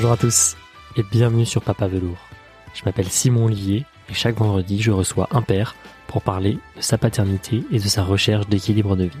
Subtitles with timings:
[0.00, 0.56] Bonjour à tous
[0.96, 2.26] et bienvenue sur Papa Velours.
[2.72, 5.76] Je m'appelle Simon Olivier et chaque vendredi je reçois un père
[6.06, 9.18] pour parler de sa paternité et de sa recherche d'équilibre de vie.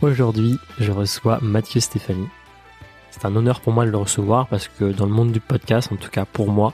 [0.00, 2.30] Aujourd'hui, je reçois Mathieu Stéphanie.
[3.10, 5.92] C'est un honneur pour moi de le recevoir parce que dans le monde du podcast,
[5.92, 6.72] en tout cas pour moi,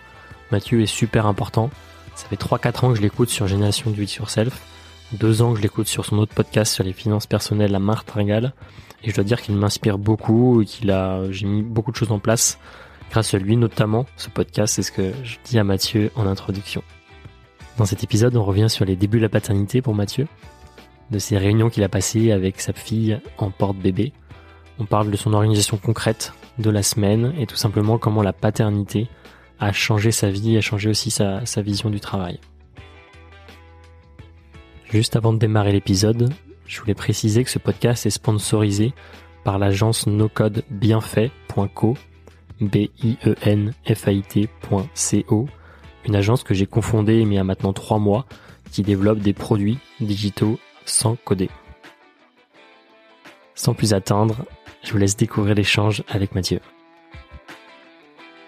[0.53, 1.69] Mathieu est super important.
[2.15, 4.63] Ça fait 3-4 ans que je l'écoute sur Génération Do It Yourself,
[5.15, 8.53] deux ans que je l'écoute sur son autre podcast sur les finances personnelles, la martingale,
[9.03, 12.13] et je dois dire qu'il m'inspire beaucoup et qu'il a, j'ai mis beaucoup de choses
[12.13, 12.59] en place
[13.11, 16.83] grâce à lui, notamment ce podcast, c'est ce que je dis à Mathieu en introduction.
[17.79, 20.27] Dans cet épisode, on revient sur les débuts de la paternité pour Mathieu,
[21.11, 24.13] de ces réunions qu'il a passées avec sa fille en porte-bébé.
[24.79, 29.09] On parle de son organisation concrète de la semaine et tout simplement comment la paternité
[29.59, 32.41] a changé sa vie, a changé aussi sa, sa vision du travail.
[34.91, 36.33] Juste avant de démarrer l'épisode,
[36.67, 38.93] je voulais préciser que ce podcast est sponsorisé
[39.45, 41.97] par l'agence NoCode Bienfait.co,
[42.61, 43.09] B-I-E-N-F-A-I-T.co,
[46.07, 48.27] une agence que j'ai confondée il y a maintenant trois mois,
[48.73, 51.49] qui développe des produits digitaux sans coder.
[53.55, 54.45] Sans plus attendre,
[54.83, 56.61] je vous laisse découvrir l'échange avec Mathieu.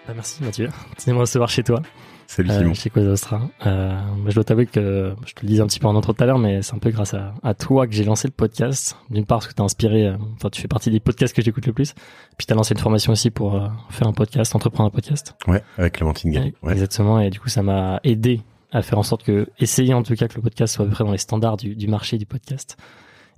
[0.07, 0.69] Bah, merci Mathieu,
[1.05, 1.81] de me recevoir chez toi.
[2.29, 2.69] Salut Simon.
[2.69, 3.41] Euh, chez Quasostra.
[3.65, 6.23] Euh, je dois t'avouer que je te le disais un petit peu en intro tout
[6.23, 8.95] à l'heure, mais c'est un peu grâce à, à toi que j'ai lancé le podcast.
[9.09, 11.65] D'une part parce que t'as inspiré, euh, enfin tu fais partie des podcasts que j'écoute
[11.65, 11.95] le plus.
[12.37, 15.33] Puis t'as lancé une formation aussi pour faire un podcast, entreprendre un podcast.
[15.47, 16.53] Ouais, avec Clémentine Gay.
[16.61, 16.73] Ouais.
[16.73, 17.19] Exactement.
[17.19, 20.27] Et du coup ça m'a aidé à faire en sorte que, essayer en tout cas
[20.27, 22.77] que le podcast soit à peu près dans les standards du, du marché du podcast.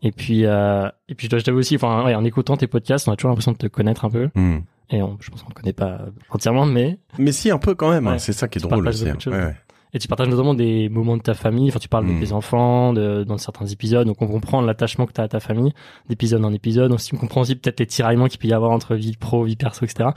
[0.04, 3.08] Et puis, euh, et puis je dois t'avouer aussi, enfin, ouais, en écoutant tes podcasts,
[3.08, 4.30] on a toujours l'impression de te connaître un peu.
[4.36, 4.60] Hmm.
[4.92, 7.90] Et on, je pense qu'on ne connaît pas entièrement, mais Mais si, un peu quand
[7.90, 8.08] même.
[8.08, 8.18] hein.
[8.18, 9.06] C'est ça qui est Tu drôle aussi.
[9.20, 9.34] choses.
[9.34, 9.56] Ouais.
[9.94, 12.94] Et tu partages notamment des moments de ta famille, enfin tu parles de tes enfants,
[12.94, 15.74] de, dans certains épisodes, donc on comprend l'attachement que tu as à ta famille,
[16.08, 18.96] d'épisode en épisode, aussi on comprend aussi peut-être les tiraillements qu'il peut y avoir entre
[18.96, 20.12] vie pro, vie perso, etc.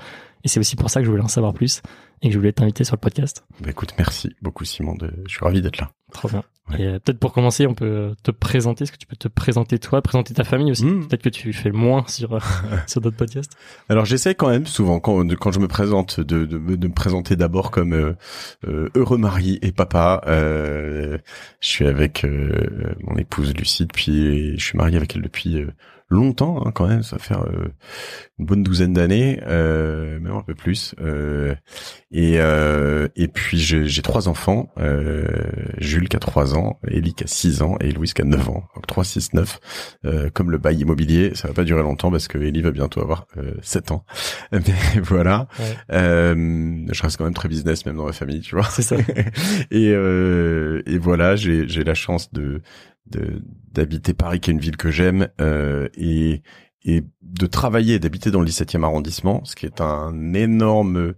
[0.44, 1.80] Et c'est aussi pour ça que je voulais en savoir plus
[2.22, 3.44] et que je voulais t'inviter sur le podcast.
[3.60, 4.94] Bah écoute, merci beaucoup Simon.
[4.94, 5.10] De...
[5.26, 5.90] Je suis ravi d'être là.
[6.12, 6.42] Trop bien.
[6.70, 6.80] Ouais.
[6.80, 9.78] Et euh, peut-être pour commencer, on peut te présenter, est-ce que tu peux te présenter
[9.78, 11.06] toi, présenter ta famille aussi Mm.
[11.08, 12.38] Peut-être que tu fais moins sur, euh,
[12.86, 13.52] sur d'autres podcasts.
[13.88, 16.94] Alors j'essaie quand même souvent quand, quand je me présente de, de, me- de me
[16.94, 20.22] présenter d'abord comme euh, heureux mari et papa.
[20.26, 21.18] Je
[21.60, 25.64] suis avec mon épouse Lucie depuis, je suis marié avec elle depuis
[26.08, 27.02] longtemps hein, quand même.
[27.02, 27.68] Ça va faire euh,
[28.38, 30.94] une bonne douzaine d'années, euh, même un peu plus.
[31.00, 31.54] Euh,
[32.10, 34.70] et euh, et puis j'ai trois enfants.
[34.78, 35.26] Euh,
[35.78, 38.48] Jules qui a trois ans, Ellie qui a six ans et Louise qui a neuf
[38.48, 38.64] ans.
[38.74, 39.60] Donc 3, 6, 9.
[40.04, 43.00] Euh, comme le bail immobilier, ça va pas durer longtemps parce que Ellie va bientôt
[43.00, 44.04] avoir euh, 7 ans.
[44.52, 44.60] Mais
[45.02, 45.48] voilà.
[45.58, 45.64] Ouais.
[45.92, 48.64] Euh, je reste quand même très business même dans ma famille, tu vois.
[48.70, 48.96] C'est ça.
[49.70, 52.60] et, euh, et voilà, j'ai j'ai la chance de-
[53.06, 56.42] d'habiter Paris, qui est une ville que j'aime, euh, et
[56.86, 61.14] et de travailler d'habiter dans le 17e arrondissement, ce qui est un énorme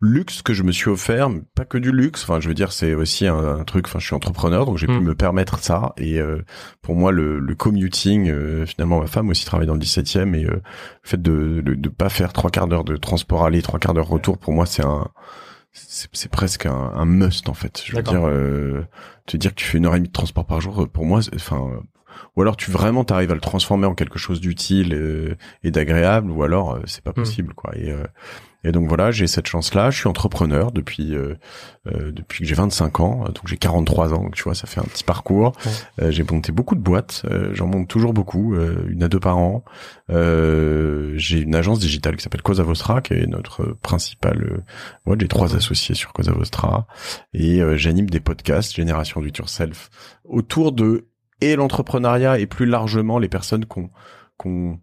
[0.00, 2.22] luxe que je me suis offert, mais pas que du luxe.
[2.24, 3.86] Enfin, je veux dire, c'est aussi un, un truc.
[3.86, 4.98] Enfin, je suis entrepreneur, donc j'ai Mm.
[4.98, 5.92] pu me permettre ça.
[5.96, 6.42] Et euh,
[6.82, 10.44] pour moi, le, le commuting, euh, finalement, ma femme aussi travaille dans le 17e, et
[10.44, 10.62] euh, le
[11.02, 14.08] fait de, de de pas faire trois quarts d'heure de transport aller, trois quarts d'heure
[14.08, 15.08] retour, pour moi, c'est un
[16.12, 17.82] c'est presque un, un must en fait.
[17.84, 18.86] Je veux dire, euh,
[19.26, 21.04] te dire que tu fais une heure et demie de transport par jour, euh, pour
[21.04, 21.70] moi, enfin,
[22.36, 26.30] ou alors tu vraiment t'arrives à le transformer en quelque chose d'utile euh, et d'agréable,
[26.30, 27.14] ou alors euh, c'est pas Hmm.
[27.14, 27.72] possible quoi.
[27.76, 28.04] Et, euh,
[28.64, 29.90] et donc voilà, j'ai cette chance-là.
[29.90, 31.36] Je suis entrepreneur depuis euh,
[31.86, 34.22] euh, depuis que j'ai 25 ans, donc j'ai 43 ans.
[34.24, 35.52] Donc tu vois, ça fait un petit parcours.
[35.64, 35.72] Ouais.
[36.06, 39.20] Euh, j'ai monté beaucoup de boîtes, euh, j'en monte toujours beaucoup, euh, une à deux
[39.20, 39.64] par an.
[40.10, 44.62] Euh, j'ai une agence digitale qui s'appelle Cosa Vostra, qui est notre principale euh,
[45.06, 45.20] boîte.
[45.20, 46.86] J'ai trois associés sur Cosa Vostra
[47.34, 49.88] et euh, j'anime des podcasts Génération It Yourself
[50.24, 51.06] autour de
[51.40, 54.78] et l'entrepreneuriat et plus largement les personnes qu'on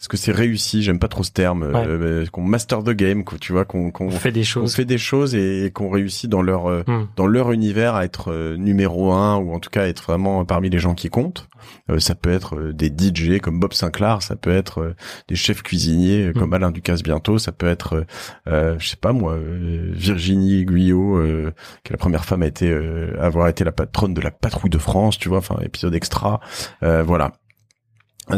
[0.00, 1.62] est-ce que c'est réussi J'aime pas trop ce terme.
[1.62, 1.84] Ouais.
[1.86, 4.74] euh, qu'on master the game, quoi, tu vois, qu'on qu'on On fait des on choses.
[4.74, 7.06] fait des choses et, et qu'on réussit dans leur Hmm.
[7.16, 10.70] dans leur univers à être euh, numéro un ou en tout cas être vraiment parmi
[10.70, 11.46] les gens qui comptent.
[11.90, 14.94] Euh, ça peut être euh, des DJ comme Bob Sinclair, ça peut être
[15.28, 16.54] des chefs cuisiniers euh, comme Mm.
[16.54, 18.06] Alain Ducasse bientôt, ça peut être
[18.46, 21.52] je sais pas moi euh, Virginie Guyot euh,
[21.84, 24.30] qui est la première femme à été euh, à avoir été la patronne de la
[24.30, 26.40] patrouille de France, tu vois, enfin épisode extra.
[26.82, 27.32] Euh, voilà.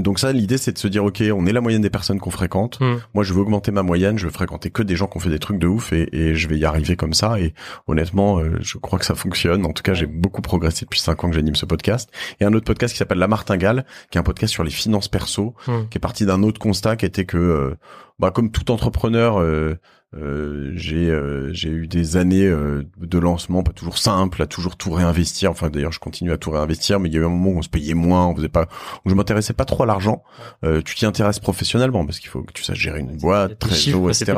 [0.01, 2.31] Donc ça, l'idée, c'est de se dire, ok, on est la moyenne des personnes qu'on
[2.31, 2.81] fréquente.
[2.81, 2.97] Hmm.
[3.15, 4.19] Moi, je veux augmenter ma moyenne.
[4.19, 6.35] Je veux fréquenter que des gens qui ont fait des trucs de ouf et, et
[6.35, 7.39] je vais y arriver comme ça.
[7.41, 7.55] Et
[7.87, 9.65] honnêtement, euh, je crois que ça fonctionne.
[9.67, 12.11] En tout cas, j'ai beaucoup progressé depuis cinq ans que j'anime ce podcast.
[12.41, 15.09] Et un autre podcast qui s'appelle La Martingale, qui est un podcast sur les finances
[15.09, 15.89] perso, Hmm.
[15.91, 17.75] qui est parti d'un autre constat qui était que, euh,
[18.19, 19.79] bah, comme tout entrepreneur, euh,
[20.15, 24.77] euh, j'ai euh, j'ai eu des années euh, de lancement, pas toujours simple, à toujours
[24.77, 25.51] tout réinvestir.
[25.51, 27.59] Enfin d'ailleurs je continue à tout réinvestir, mais il y a eu un moment où
[27.59, 28.69] on se payait moins, on faisait pas,
[29.05, 30.23] où je m'intéressais pas trop à l'argent.
[30.65, 34.11] Euh, tu t'y intéresses professionnellement parce qu'il faut que tu saches gérer une boîte, trésor,
[34.11, 34.35] etc.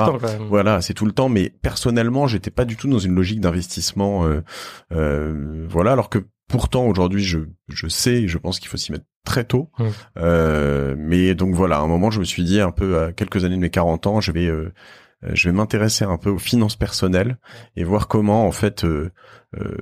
[0.48, 1.28] Voilà, c'est tout le temps.
[1.28, 4.26] Mais personnellement, j'étais pas du tout dans une logique d'investissement.
[4.26, 4.42] Euh,
[4.92, 9.06] euh, voilà, alors que pourtant aujourd'hui je je sais, je pense qu'il faut s'y mettre
[9.24, 9.70] très tôt.
[10.18, 13.44] Euh, mais donc voilà, à un moment je me suis dit un peu à quelques
[13.44, 14.72] années de mes 40 ans, je vais euh,
[15.32, 17.38] je vais m'intéresser un peu aux finances personnelles
[17.76, 19.10] et voir comment en fait euh,
[19.58, 19.78] euh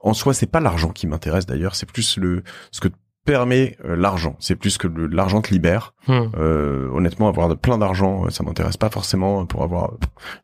[0.00, 2.88] en soi c'est pas l'argent qui m'intéresse d'ailleurs, c'est plus le ce que
[3.28, 4.36] permet euh, l'argent.
[4.38, 5.92] C'est plus que l'argent te libère.
[6.06, 6.28] Hmm.
[6.38, 9.92] Euh, honnêtement, avoir de, plein d'argent, euh, ça m'intéresse pas forcément pour avoir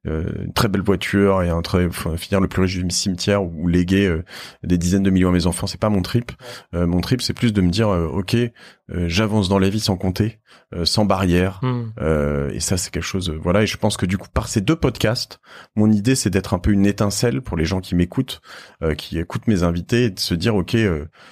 [0.07, 1.89] euh, une très belle voiture et un très
[2.19, 4.15] finir le plus riche du cimetière ou léguer
[4.63, 5.67] des dizaines de millions à mes enfants.
[5.67, 6.33] C'est pas mon trip.
[6.75, 8.37] mon trip, c'est plus de me dire, ok,
[9.07, 10.41] j'avance dans la vie sans compter,
[10.85, 11.61] sans barrière.
[11.63, 11.91] Hmm.
[12.53, 13.31] et ça, c'est quelque chose.
[13.31, 13.63] voilà.
[13.63, 15.41] Et je pense que du coup, par ces deux podcasts,
[15.77, 18.41] mon idée, c'est d'être un peu une étincelle pour les gens qui m'écoutent,
[18.99, 20.77] qui écoutent mes invités, et de se dire, ok,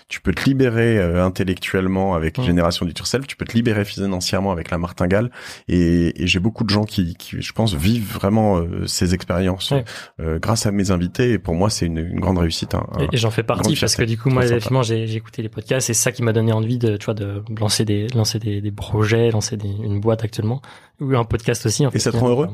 [0.09, 2.45] tu peux te libérer intellectuellement avec mmh.
[2.45, 5.31] Génération du Turcel, tu peux te libérer financièrement avec la martingale.
[5.69, 9.73] Et, et j'ai beaucoup de gens qui, qui, je pense, vivent vraiment euh, ces expériences
[10.21, 11.33] euh, grâce à mes invités.
[11.33, 12.75] Et pour moi, c'est une, une, grande réussite.
[12.75, 15.87] Hein, et, j'en fais partie parce que du coup, moi, effectivement, j'ai écouté les podcasts.
[15.87, 18.73] C'est ça qui m'a donné envie de, tu vois, de lancer des, lancer des, des
[18.73, 20.61] projets, lancer des, une boîte actuellement
[21.01, 21.87] ou un podcast aussi.
[21.87, 22.49] En et ça te rend heureux?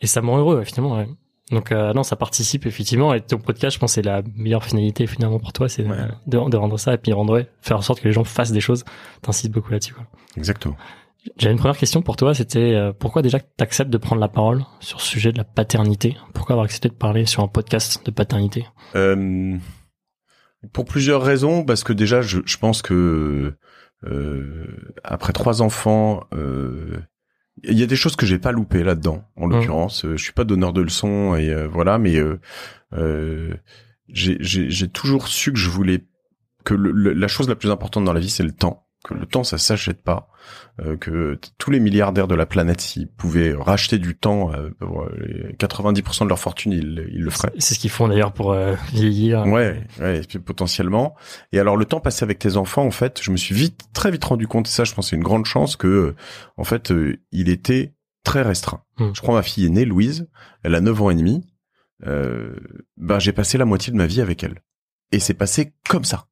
[0.00, 0.96] Et ça me rend heureux, finalement.
[0.96, 1.08] Ouais.
[1.50, 3.12] Donc euh, non, ça participe effectivement.
[3.12, 6.56] Et ton podcast, je pense, c'est la meilleure finalité finalement pour toi, c'est de, de,
[6.56, 8.84] rendre ça et puis rendre, faire en sorte que les gens fassent des choses.
[9.22, 9.94] T'insistes beaucoup là-dessus.
[10.36, 10.76] Exactement.
[11.38, 14.28] J'avais une première question pour toi, c'était euh, pourquoi déjà tu acceptes de prendre la
[14.28, 16.16] parole sur ce sujet de la paternité?
[16.34, 18.66] Pourquoi avoir accepté de parler sur un podcast de paternité?
[18.94, 19.56] Euh,
[20.72, 23.58] Pour plusieurs raisons, parce que déjà, je, je pense que euh,
[25.02, 26.98] après trois enfants, euh,
[27.62, 29.50] il y a des choses que j'ai pas loupées là-dedans, en mmh.
[29.50, 30.04] l'occurrence.
[30.04, 32.40] Euh, je suis pas donneur de leçons et euh, voilà, mais euh,
[32.94, 33.54] euh
[34.08, 36.04] j'ai toujours su que je voulais
[36.64, 39.44] que la chose la plus importante dans la vie, c'est le temps que le temps
[39.44, 40.33] ça s'achète pas, euh,
[41.00, 44.70] que tous les milliardaires de la planète s'ils pouvaient racheter du temps, euh,
[45.58, 47.52] 90% de leur fortune ils, ils le feraient.
[47.58, 49.46] C'est ce qu'ils font d'ailleurs pour euh, vieillir.
[49.46, 51.14] Ouais, ouais, potentiellement.
[51.52, 54.10] Et alors le temps passé avec tes enfants, en fait, je me suis vite, très
[54.10, 56.16] vite rendu compte, et ça je pense c'est une grande chance que, euh,
[56.56, 56.92] en fait,
[57.32, 57.94] il était
[58.24, 58.82] très restreint.
[58.98, 59.10] Hmm.
[59.14, 60.28] Je crois ma fille est née, Louise,
[60.62, 61.46] elle a 9 ans et demi.
[62.00, 64.62] ben j'ai passé la moitié de ma vie avec elle.
[65.12, 66.26] Et c'est passé comme ça.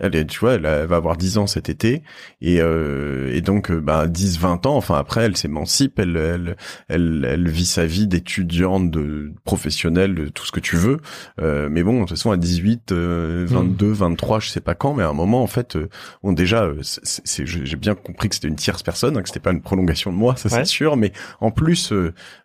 [0.00, 2.02] Elle est, tu vois, elle, va avoir 10 ans cet été.
[2.40, 6.56] Et, euh, et donc euh, bah 10 20 ans enfin après elle s'émancipe, elle, elle
[6.88, 10.98] elle elle vit sa vie d'étudiante, de professionnelle, de tout ce que tu veux.
[11.40, 15.02] Euh, mais bon, de toute façon à 18 22 23, je sais pas quand mais
[15.02, 15.88] à un moment en fait euh,
[16.22, 19.40] bon déjà euh, c'est j'ai bien compris que c'était une tierce personne, hein, que c'était
[19.40, 21.92] pas une prolongation de moi, ça c'est sûr, mais en plus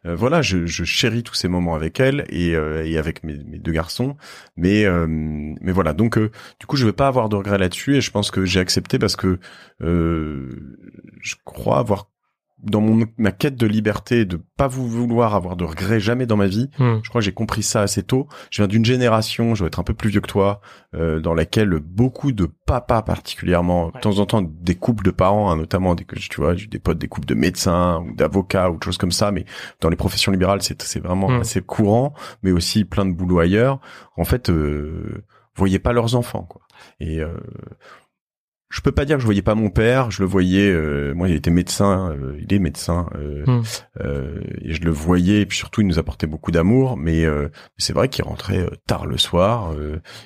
[0.03, 3.71] voilà, je, je chéris tous ces moments avec elle et, et avec mes, mes deux
[3.71, 4.15] garçons,
[4.57, 8.31] mais mais voilà, donc du coup je vais pas avoir de là-dessus et je pense
[8.31, 9.39] que j'ai accepté parce que
[9.81, 10.49] euh,
[11.21, 12.07] je crois avoir
[12.63, 16.47] dans mon ma quête de liberté de pas vouloir avoir de regrets jamais dans ma
[16.47, 16.99] vie hmm.
[17.03, 19.79] je crois que j'ai compris ça assez tôt je viens d'une génération je vais être
[19.79, 20.61] un peu plus vieux que toi
[20.95, 25.51] euh, dans laquelle beaucoup de papas particulièrement de temps en temps des couples de parents
[25.51, 28.77] hein, notamment des tu vois j'ai des potes des couples de médecins ou d'avocats ou
[28.77, 29.45] de choses comme ça mais
[29.81, 31.41] dans les professions libérales c'est c'est vraiment hmm.
[31.41, 32.13] assez courant
[32.43, 33.79] mais aussi plein de boulot ailleurs
[34.15, 35.25] en fait euh,
[35.55, 36.61] voyaient pas leurs enfants quoi
[36.99, 37.37] et euh,
[38.73, 40.67] je peux pas dire que je voyais pas mon père, je le voyais.
[40.67, 43.61] Euh, moi, il était médecin, euh, il est médecin, euh, hmm.
[44.01, 45.41] euh, et je le voyais.
[45.41, 46.97] Et puis surtout, il nous apportait beaucoup d'amour.
[46.97, 47.23] Mais
[47.77, 49.75] c'est vrai qu'il rentrait tard le soir.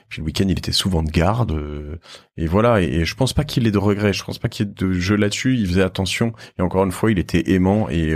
[0.07, 1.59] puis le week-end, il était souvent de garde.
[2.37, 2.79] et voilà.
[2.79, 4.13] Et, je pense pas qu'il ait de regrets.
[4.13, 5.57] Je pense pas qu'il y ait de jeu là-dessus.
[5.57, 6.31] Il faisait attention.
[6.57, 7.89] Et encore une fois, il était aimant.
[7.89, 8.15] Et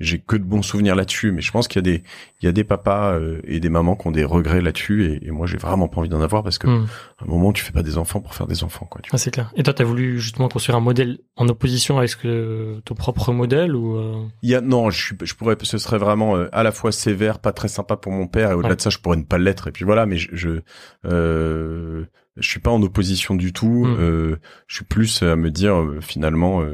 [0.00, 1.30] j'ai que de bons souvenirs là-dessus.
[1.30, 2.02] Mais je pense qu'il y a des,
[2.42, 5.04] il y a des papas et des mamans qui ont des regrets là-dessus.
[5.04, 6.88] Et, et moi, j'ai vraiment pas envie d'en avoir parce que hmm.
[7.20, 9.00] à un moment, tu fais pas des enfants pour faire des enfants, quoi.
[9.12, 12.80] Ah, c'est clair toi, t'as voulu justement construire un modèle en opposition avec ce que,
[12.86, 16.36] ton propre modèle ou euh Il y a non, je, je pourrais, ce serait vraiment
[16.36, 18.88] euh, à la fois sévère, pas très sympa pour mon père, et au-delà de ça,
[18.88, 19.68] je pourrais ne pas l'être.
[19.68, 20.60] Et puis voilà, mais je, je,
[21.04, 22.04] euh,
[22.38, 23.84] je suis pas en opposition du tout.
[23.84, 23.96] Hmm.
[24.00, 24.36] Euh,
[24.68, 26.64] je suis plus à me dire finalement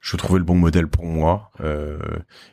[0.00, 1.98] je trouvais le bon modèle pour moi euh,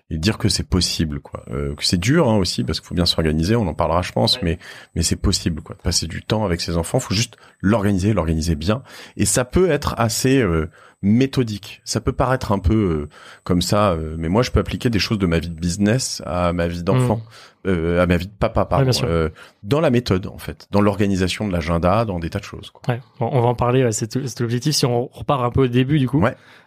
[0.10, 1.44] et dire que c'est possible quoi.
[1.50, 4.12] Euh, que c'est dur hein, aussi parce qu'il faut bien s'organiser on en parlera je
[4.12, 4.60] pense mais
[4.96, 5.78] mais c'est possible quoi.
[5.82, 8.84] Passer du temps avec ses enfants faut juste l'organiser l'organiser bien.
[9.16, 10.70] Et ça peut être assez euh,
[11.02, 13.10] méthodique ça peut paraître un peu euh,
[13.44, 16.22] comme ça euh, mais moi je peux appliquer des choses de ma vie de business
[16.26, 17.58] à ma vie d'enfant mmh.
[17.68, 19.30] Euh, à ma vie de papa, pardon, euh,
[19.64, 22.70] dans la méthode en fait, dans l'organisation de l'agenda, dans des tas de choses.
[22.70, 22.82] Quoi.
[22.88, 23.02] Ouais.
[23.20, 23.92] on va en parler.
[23.92, 24.74] c'est l'objectif.
[24.74, 26.24] Si on repart un peu au début du coup,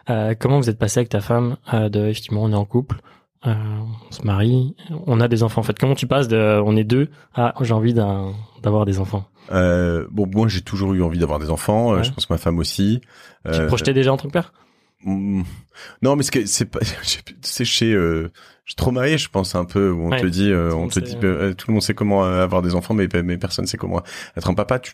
[0.09, 2.97] euh, comment vous êtes passé avec ta femme de effectivement on est en couple,
[3.45, 3.53] euh,
[4.07, 4.75] on se marie,
[5.07, 5.61] on a des enfants.
[5.61, 8.33] En fait, comment tu passes de on est deux à j'ai envie d'un-
[8.63, 9.25] d'avoir des enfants?
[9.51, 11.93] Euh, bon, moi j'ai toujours eu envie d'avoir des enfants.
[11.93, 12.03] euh, Ouais.
[12.03, 13.01] Je pense que ma femme aussi.
[13.45, 14.53] Tu te Euh, projetais déjà en tant que père?
[15.03, 15.41] Mm.
[16.03, 16.79] Non, mais c'est pas,
[17.41, 18.31] c'est chez, euh,
[18.65, 20.21] je suis trop marié, je pense un peu où on Ouais.
[20.21, 22.61] te dit, euh, on te sait, dit, euh, tout le monde sait comment euh, avoir
[22.61, 24.01] des enfants, mais mais personne sait comment
[24.37, 24.77] être un papa.
[24.77, 24.93] Tu...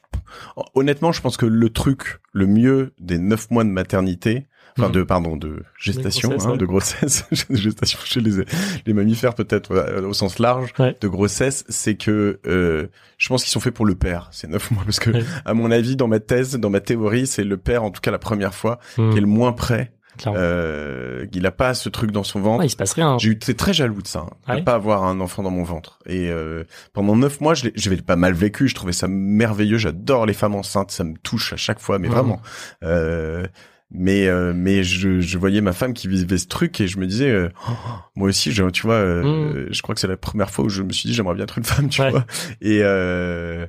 [0.75, 4.91] Honnêtement, je pense que le truc le mieux des neuf mois de maternité, enfin Mhm.
[4.93, 6.57] de pardon de gestation, grossesse, hein, ouais.
[6.57, 8.43] de grossesse, gestation chez les
[8.85, 10.95] les mammifères peut-être euh, au sens large Ouais.
[10.99, 14.29] de grossesse, c'est que euh, je pense qu'ils sont faits pour le père.
[14.31, 15.23] Ces neuf mois parce que Ouais.
[15.45, 18.11] à mon avis, dans ma thèse, dans ma théorie, c'est le père en tout cas
[18.11, 19.91] la première fois Hmm, qui est le moins prêt
[20.25, 22.63] euh, il a pas ce truc dans son ventre.
[22.63, 23.17] Il se passe rien.
[23.19, 25.99] J'ai été très jaloux de ça, hein, de pas avoir un enfant dans mon ventre.
[26.07, 28.67] Et euh, pendant neuf mois, je l'ai, je l'ai pas mal vécu.
[28.67, 29.77] Je trouvais ça merveilleux.
[29.77, 30.89] J'adore les femmes enceintes.
[30.91, 32.13] Ça me touche à chaque fois, mais Mhm.
[32.15, 32.41] vraiment.
[32.83, 33.45] Euh,
[33.91, 37.07] mais euh, mais je, je voyais ma femme qui vivait ce truc et je me
[37.07, 37.71] disais, euh, Oh,
[38.15, 39.23] moi aussi, je, tu vois, euh,
[39.65, 39.67] Mhm.
[39.73, 41.57] je crois que c'est la première fois où je me suis dit j'aimerais bien être
[41.57, 42.11] une femme, tu Ouais.
[42.11, 42.25] vois.
[42.61, 43.65] Et euh,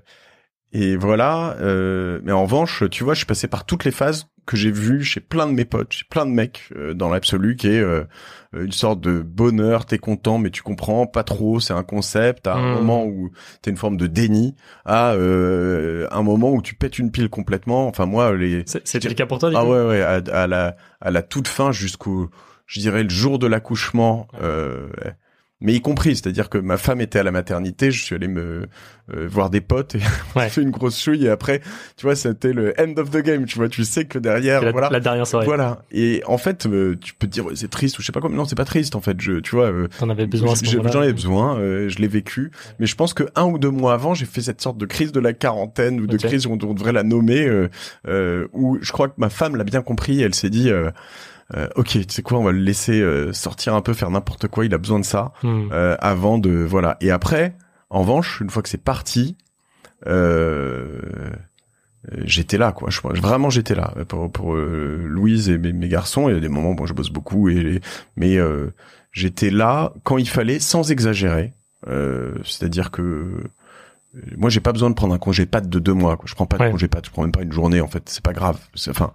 [0.72, 1.56] et voilà.
[1.60, 4.70] Euh, mais en revanche, tu vois, je suis passé par toutes les phases que j'ai
[4.70, 7.80] vues chez plein de mes potes, chez plein de mecs euh, dans l'absolu, qui est
[7.80, 8.04] euh,
[8.58, 9.84] une sorte de bonheur.
[9.84, 11.60] T'es content, mais tu comprends pas trop.
[11.60, 12.46] C'est un concept.
[12.46, 12.74] À un Mm.
[12.76, 14.54] moment où t'as une forme de déni,
[14.86, 17.88] à euh, un moment où tu pètes une pile complètement.
[17.88, 20.76] Enfin moi, les C'est- C'était le cas pour toi, ah ouais ouais à, à la
[21.02, 22.30] à la toute fin jusqu'au
[22.66, 24.88] je dirais le jour de l'accouchement euh,
[25.60, 28.66] mais y compris c'est-à-dire que ma femme était à la maternité je suis allé me
[29.14, 30.00] euh, voir des potes et
[30.34, 30.48] on Ouais.
[30.48, 31.60] fait une grosse chouille et après
[31.96, 34.70] tu vois c'était le end of the game tu vois tu sais que derrière la,
[34.72, 35.46] voilà la dernière soirée.
[35.46, 38.20] voilà et en fait euh, tu peux te dire c'est triste ou je sais pas
[38.20, 40.54] quoi mais non c'est pas triste en fait je tu vois euh, T'en avais besoin.
[40.62, 43.94] J'en avais besoin, euh, je l'ai vécu, mais je pense que un ou deux mois
[43.94, 46.74] avant, j'ai fait cette sorte de crise de la quarantaine ou de crise on, on
[46.74, 47.68] devrait la nommer, euh,
[48.06, 50.20] euh, où je crois que ma femme l'a bien compris.
[50.22, 50.70] Elle s'est dit,
[51.56, 54.48] euh, ok, tu sais quoi, on va le laisser euh, sortir un peu, faire n'importe
[54.48, 54.64] quoi.
[54.66, 55.68] Il a besoin de ça Hmm.
[55.72, 56.96] euh, avant de voilà.
[57.00, 57.54] Et après,
[57.90, 59.36] en revanche, une fois que c'est parti,
[60.06, 61.00] euh,
[62.12, 62.90] euh, j'étais là quoi.
[62.90, 66.28] Je, vraiment, j'étais là pour, pour euh, Louise et mes, mes garçons.
[66.28, 67.80] Il y a des moments, bon, je bosse beaucoup, et
[68.16, 68.72] mais euh,
[69.12, 71.52] j'étais là quand il fallait, sans exagérer.
[71.88, 73.42] Euh, C'est-à-dire que
[74.36, 76.16] moi, j'ai pas besoin de prendre un congé pat de deux mois.
[76.16, 76.24] Quoi.
[76.28, 76.70] Je prends pas de Ouais.
[76.70, 77.80] congé pat, je prends même pas une journée.
[77.80, 78.58] En fait, c'est pas grave.
[78.88, 79.12] Enfin,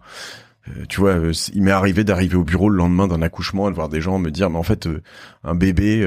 [0.69, 3.71] euh, tu vois, euh, il m'est arrivé d'arriver au bureau le lendemain d'un accouchement et
[3.71, 5.01] de voir des gens me dire, mais en fait, euh,
[5.43, 5.99] un bébé,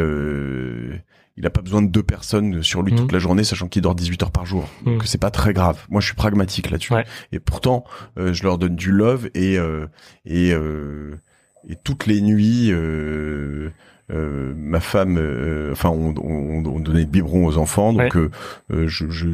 [1.39, 2.99] il a pas besoin de deux personnes sur lui Mhm.
[3.01, 4.67] toute la journée, sachant qu'il dort 18 heures par jour.
[4.87, 4.95] Mhm.
[4.95, 5.79] Donc c'est pas très grave.
[5.91, 6.95] Moi, je suis pragmatique là-dessus.
[6.95, 7.05] Ouais.
[7.33, 7.85] Et pourtant,
[8.19, 9.87] euh, je leur donne du love et euh,
[10.25, 11.17] et euh,
[11.69, 12.73] et toutes les nuits.
[14.09, 15.19] Ma femme,
[15.73, 18.17] enfin, on, on, on donnait le biberon aux enfants, donc
[18.71, 19.29] je, je,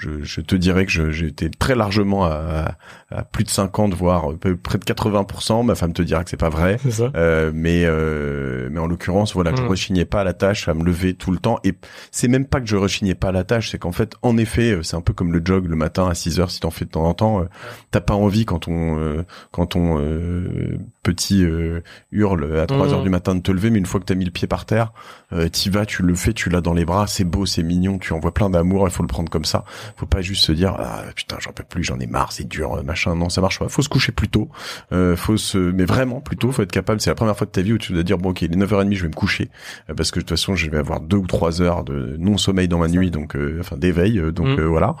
[0.00, 2.76] je, je te dirais que je- j'étais très largement à,
[3.10, 5.62] à plus de 50, voire peu- près de 80%.
[5.64, 6.78] Ma femme te dira que c'est pas vrai.
[6.90, 7.10] Ça.
[7.14, 9.66] Euh, mais euh, mais en l'occurrence voilà je Mm.
[9.68, 11.74] rechignais pas à la tâche à me lever tout le temps et
[12.10, 14.72] c'est même pas que je rechignais pas à la tâche c'est qu'en fait en effet
[14.72, 16.84] euh, c'est un peu comme le jog le matin à 6 heures si t'en fais
[16.84, 17.44] de temps en temps euh,
[17.90, 21.80] t'as pas envie quand on euh, quand euh, petit euh,
[22.12, 22.90] hurle à 3 Mm.
[22.92, 24.66] heures du matin de te lever mais une fois que t'as mis le pied par
[24.66, 24.92] terre
[25.32, 27.98] euh, t'y vas tu le fais tu l'as dans les bras c'est beau c'est mignon
[27.98, 29.64] tu envoies plein d'amour il faut le prendre comme ça.
[29.96, 32.74] Faut pas juste se dire ah putain j'en peux plus j'en ai marre c'est dur
[32.74, 33.14] euh, machin.
[33.14, 33.68] Non ça marche pas.
[33.68, 34.48] Faut se coucher plus tôt
[34.92, 37.62] euh, faut se mais vraiment plutôt faut être capable c'est la première fois de ta
[37.62, 39.48] vie où tu dois dire bon ok il est 9h30 je vais me coucher
[39.88, 42.36] euh, parce que de toute façon je vais avoir deux ou trois heures de non
[42.36, 44.58] sommeil dans ma nuit donc euh, enfin d'éveil donc Mm.
[44.60, 44.96] euh, voilà.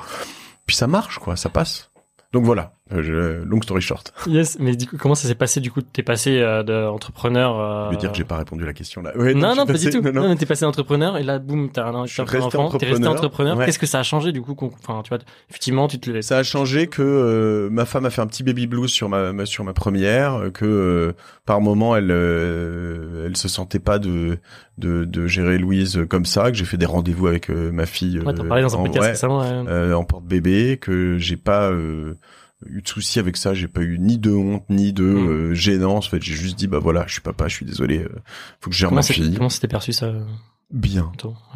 [0.66, 1.90] Puis ça marche quoi ça passe.
[2.32, 5.70] Donc voilà je, long story short Yes, mais du coup, comment ça s'est passé du
[5.70, 5.80] coup?
[5.82, 7.58] T'es passé euh, d'entrepreneur.
[7.58, 7.86] Euh...
[7.90, 9.16] je veux dire que j'ai pas répondu à la question là?
[9.16, 10.02] Ouais, Non, non, pas passé- du tout.
[10.02, 10.28] non, Non, non.
[10.30, 13.10] mais t'es passé entrepreneur et là, boum, t'as un, enfant, t'es resté entrepreneur.
[13.12, 13.56] entrepreneur.
[13.58, 13.66] Ouais.
[13.66, 15.18] Qu'est-ce que ça a changé du coup Enfin, tu vois,
[15.48, 16.20] effectivement, tu te.
[16.20, 19.32] Ça a changé que euh, ma femme a fait un petit baby blues sur ma,
[19.32, 21.12] ma- sur ma première, euh, que euh,
[21.46, 24.38] par moment elle euh, elle se sentait pas de,
[24.78, 28.18] de de gérer Louise comme ça, que j'ai fait des rendez-vous avec euh, ma fille
[28.20, 29.40] Ouais, t'en euh, parlais dans un en- podcast récemment.
[29.40, 29.46] ouais.
[29.68, 32.14] euh, en porte bébé, que j'ai pas euh,
[32.66, 35.28] eu de soucis avec ça, j'ai pas eu ni de honte ni de Mm.
[35.28, 36.06] euh, gênance.
[36.06, 38.08] En fait, j'ai juste dit bah voilà, je suis papa, je suis désolé, euh,
[38.60, 39.34] faut que je gère Comment ma fille.
[39.34, 40.12] comment c'était perçu ça
[40.72, 41.10] Bien.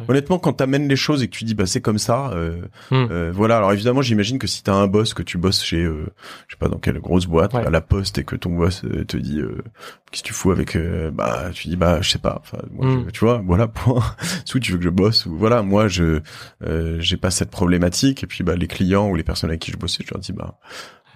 [0.09, 3.07] Honnêtement, quand t'amènes les choses et que tu dis bah c'est comme ça, euh, Hmm.
[3.11, 3.55] euh, voilà.
[3.57, 6.07] Alors évidemment, j'imagine que si t'as un boss que tu bosses chez, euh,
[6.49, 7.65] je sais pas dans quelle grosse boîte, Ouais.
[7.65, 9.63] à la poste, et que ton boss euh, te dit euh,
[10.11, 10.77] qu'est-ce que tu fous avec,
[11.13, 12.41] bah tu dis bah je sais pas.
[12.71, 13.03] Moi, Hmm.
[13.05, 14.03] je- tu vois, voilà point.
[14.43, 15.61] Soit tu veux que je bosse ou voilà.
[15.61, 16.19] Moi, je
[16.65, 18.23] euh, j'ai pas cette problématique.
[18.23, 20.33] Et puis bah les clients ou les personnes avec qui je bossais, je leur dis
[20.33, 20.59] bah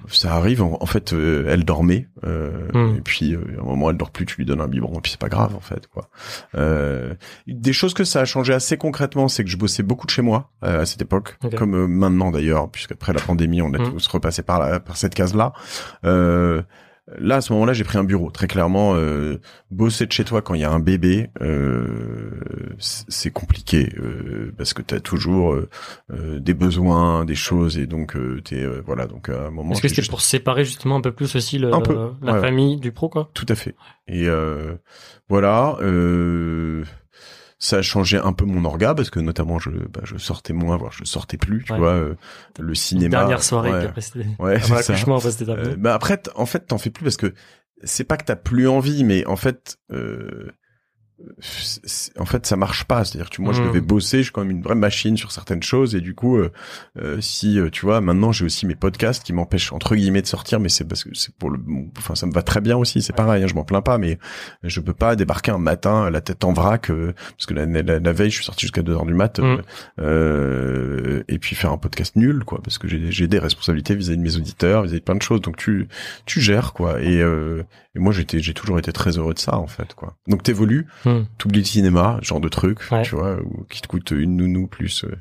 [0.08, 0.62] ça arrive.
[0.64, 2.08] En, en fait, euh, elle dormait.
[2.24, 2.96] euh, Hmm.
[2.98, 4.26] Et puis, euh, à un moment, elle dort plus.
[4.26, 4.98] Tu lui donnes un biberon.
[4.98, 5.88] Et puis, c'est pas grave, en fait.
[5.88, 6.10] quoi.
[6.56, 7.14] Euh,
[7.48, 10.22] des choses que ça a changé assez concrètement, c'est que je bossais beaucoup de chez
[10.22, 13.92] moi euh, à cette époque, comme euh, maintenant d'ailleurs, puisqu'après la pandémie, on a Hmm.
[13.92, 15.54] tous repassé par, la, par cette case-là.
[16.06, 16.62] Euh,
[17.18, 18.30] là à ce moment-là j'ai pris un bureau.
[18.32, 19.40] Très clairement euh,
[19.72, 21.88] bosser de chez toi quand il y a un bébé euh,
[22.78, 25.56] c'est compliqué euh, parce que tu as toujours
[26.10, 30.08] des besoins des choses et donc t'es voilà donc à un moment est-ce que c'était
[30.08, 31.72] pour séparer justement un peu plus aussi le,
[32.22, 33.30] la famille du pro quoi?
[33.34, 33.76] Tout à fait.
[34.08, 34.28] Et
[35.28, 35.78] voilà
[37.60, 40.78] ça a changé un peu mon orga parce que notamment je bah, je sortais moins
[40.78, 42.16] voire je sortais plus tu vois euh,
[42.58, 44.94] le cinéma dernière soirée ouais, après c'était ouais, ça.
[45.50, 47.34] Euh, bah après en fait t'en fais plus parce que
[47.84, 50.52] c'est pas que t'as plus envie mais en fait euh,
[52.18, 53.04] en fait ça marche pas.
[53.06, 53.86] C'est à dire tu moi je devais mmh.
[53.86, 56.52] bosser je suis quand même une vraie machine sur certaines choses et du coup euh,
[56.98, 60.28] euh si euh, tu vois maintenant j'ai aussi mes podcasts qui m'empêchent entre guillemets de
[60.28, 61.60] sortir mais c'est parce que c'est pour le
[61.98, 63.02] enfin ça me va très bien aussi.
[63.02, 64.18] C'est pareil hein, je m'en plains pas mais
[64.64, 68.14] je peux pas débarquer un matin la tête en vrac euh, parce que la, la,
[68.14, 71.22] veille je suis sorti jusqu'à 2 heures du mat mmh.
[71.28, 74.24] et puis faire un podcast nul quoi parce que j'ai j'ai des responsabilités vis-à-vis de
[74.24, 75.42] mes auditeurs vis-à-vis de plein de choses.
[75.42, 75.88] Donc tu
[76.26, 77.02] tu gères quoi.
[77.02, 77.24] Et,
[77.96, 80.88] et moi j'étais j'ai toujours été très heureux de ça en fait quoi donc t'évolues
[81.06, 81.24] Hmm.
[81.38, 85.06] T'oublies le cinéma, genre de truc, tu vois, ou qui te coûte une nounou plus
[85.06, 85.18] euh,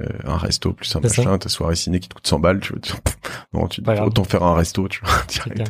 [0.00, 2.72] euh, un resto plus un machin, ta soirée ciné qui te coûte 100 balles, tu
[2.72, 2.80] vois.
[3.52, 5.54] non, tu autant faire un resto, tu vois.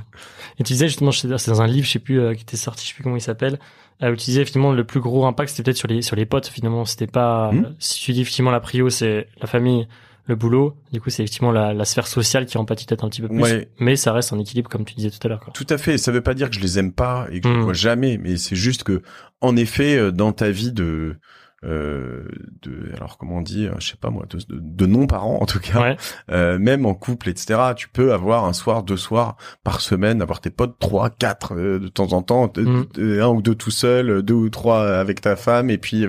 [0.59, 2.85] Et tu disais justement, c'est dans un livre, je sais plus euh, qui était sorti,
[2.85, 3.59] je sais plus comment il s'appelle,
[4.01, 6.85] tu disais finalement le plus gros impact c'était peut-être sur les sur les potes finalement,
[6.85, 7.75] c'était pas hmm.
[7.81, 9.89] si tu dis effectivement la prio c'est la famille
[10.29, 10.77] le boulot.
[10.93, 13.29] Du coup, c'est effectivement la, la, sphère sociale qui en pâtit peut-être un petit peu
[13.29, 13.67] plus.
[13.81, 15.51] Mais ça reste en équilibre, comme tu disais tout à l'heure.
[15.55, 15.99] Tout à fait.
[15.99, 17.65] Ça veut pas dire que je les aime pas et que je les hmm.
[17.65, 19.03] vois jamais, mais c'est juste que,
[19.41, 21.17] en effet, euh, dans ta vie de
[21.65, 22.23] euh,
[22.63, 25.47] de alors comment on dit euh, je sais pas moi de, de, non parents en
[25.47, 25.97] tout cas
[26.31, 30.41] euh, même en couple etc tu peux avoir un soir deux soirs par semaine avoir
[30.41, 33.21] tes potes trois quatre euh, de temps en temps mm.
[33.21, 36.07] un ou deux tout seul deux ou trois avec ta femme et puis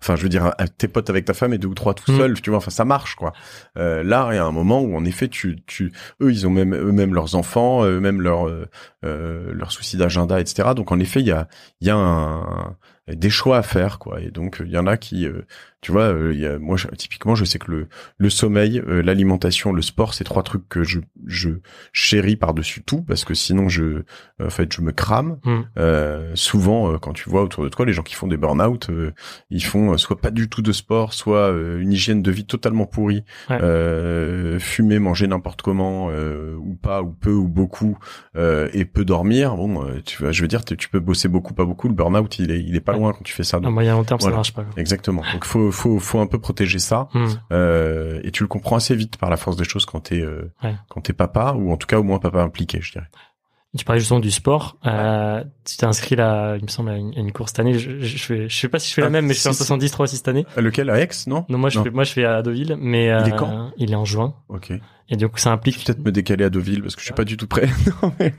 [0.00, 2.16] enfin je veux dire tes potes avec ta femme et deux ou trois tout mm.
[2.16, 3.32] seul tu vois enfin ça marche quoi.
[3.76, 6.74] Là il y a un moment où en effet tu tu eux ils ont même
[6.74, 8.48] eux-mêmes leurs enfants eux-mêmes leurs
[9.02, 11.48] leurs soucis d'agenda etc donc en effet il y a
[11.80, 12.76] il y a un
[13.08, 14.20] des choix à faire quoi.
[14.20, 15.42] Et donc il y en a qui euh,
[15.82, 19.72] tu vois, euh, y a, moi typiquement, je sais que le le sommeil, euh, l'alimentation,
[19.72, 21.50] le sport, c'est trois trucs que je je
[21.92, 24.04] chéris par dessus tout parce que sinon je
[24.40, 25.40] en fait je me crame.
[25.44, 25.60] Mm.
[25.78, 28.90] Euh, souvent, quand tu vois autour de toi les gens qui font des burn-out,
[29.50, 33.24] ils font soit pas du tout de sport, soit une hygiène de vie totalement pourrie,
[33.48, 37.98] fumer, manger n'importe comment ou pas ou peu ou beaucoup
[38.36, 39.56] et peu dormir.
[39.56, 41.88] Bon, tu vois, je veux dire, tu peux bosser beaucoup, pas beaucoup.
[41.88, 43.56] Le burn-out, il est il est pas loin quand tu fais ça.
[43.56, 44.64] À moyen long terme, ça marche pas.
[44.76, 45.24] Exactement.
[45.32, 47.26] Donc faut faut faut un peu protéger ça hmm.
[47.52, 50.50] euh, et tu le comprends assez vite par la force des choses quand t'es euh,
[50.88, 53.08] quand t'es papa ou en tout cas au moins papa impliqué je dirais
[53.74, 54.76] tu parlais justement du sport.
[54.84, 57.78] Euh, tu t'es inscrit là, il me semble, à une, course cette année.
[57.78, 59.48] Je, je, je, je sais pas si je fais la ah, même, mais je fais
[59.48, 60.44] en 70 3 6 cette année.
[60.58, 60.90] Lequel?
[60.90, 61.46] À Aix, non?
[61.48, 63.72] Non, moi je fais moi je fais à Deauville, mais il est quand?
[63.78, 64.34] Il est en juin.
[64.50, 64.74] Ok.
[65.12, 67.24] Et du coup, ça implique peut-être me décaler à Deauville parce que je suis pas
[67.24, 67.68] du tout prêt.
[68.02, 68.32] non, mais...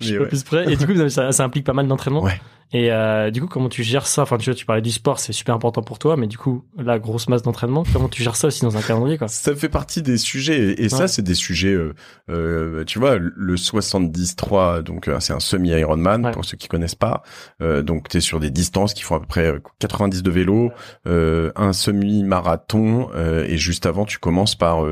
[0.00, 0.72] je suis pas plus prêt.
[0.72, 2.22] Et du coup, ça, ça implique pas mal d'entraînement.
[2.22, 2.40] Ouais.
[2.74, 4.22] Et euh, du coup, comment tu gères ça?
[4.22, 6.64] Enfin, tu vois, tu parlais du sport, c'est super important pour toi, mais du coup,
[6.76, 9.28] la grosse masse d'entraînement, comment tu gères ça aussi dans un calendrier quoi?
[9.28, 11.72] Ça fait partie des sujets, et, ça, c'est des sujets.
[11.72, 11.94] Euh,
[12.30, 16.96] euh, tu vois, le 73, donc euh, c'est un semi Ironman pour ceux qui connaissent
[16.96, 17.22] pas.
[17.62, 20.72] Euh, donc, t'es sur des distances qui font à peu près 90 de vélo,
[21.06, 24.84] un semi marathon, et juste avant, tu commences par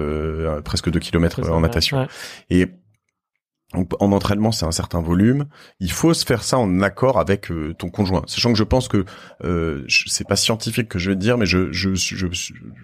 [0.62, 2.06] presque 2 km en natation.
[2.48, 2.68] Et
[3.74, 5.46] en entraînement, c'est un certain volume.
[5.80, 8.22] Il faut se faire ça en accord avec euh, ton conjoint.
[8.26, 9.04] Sachant que je pense que
[9.44, 12.26] euh, c'est pas scientifique que je vais te dire, mais je je je,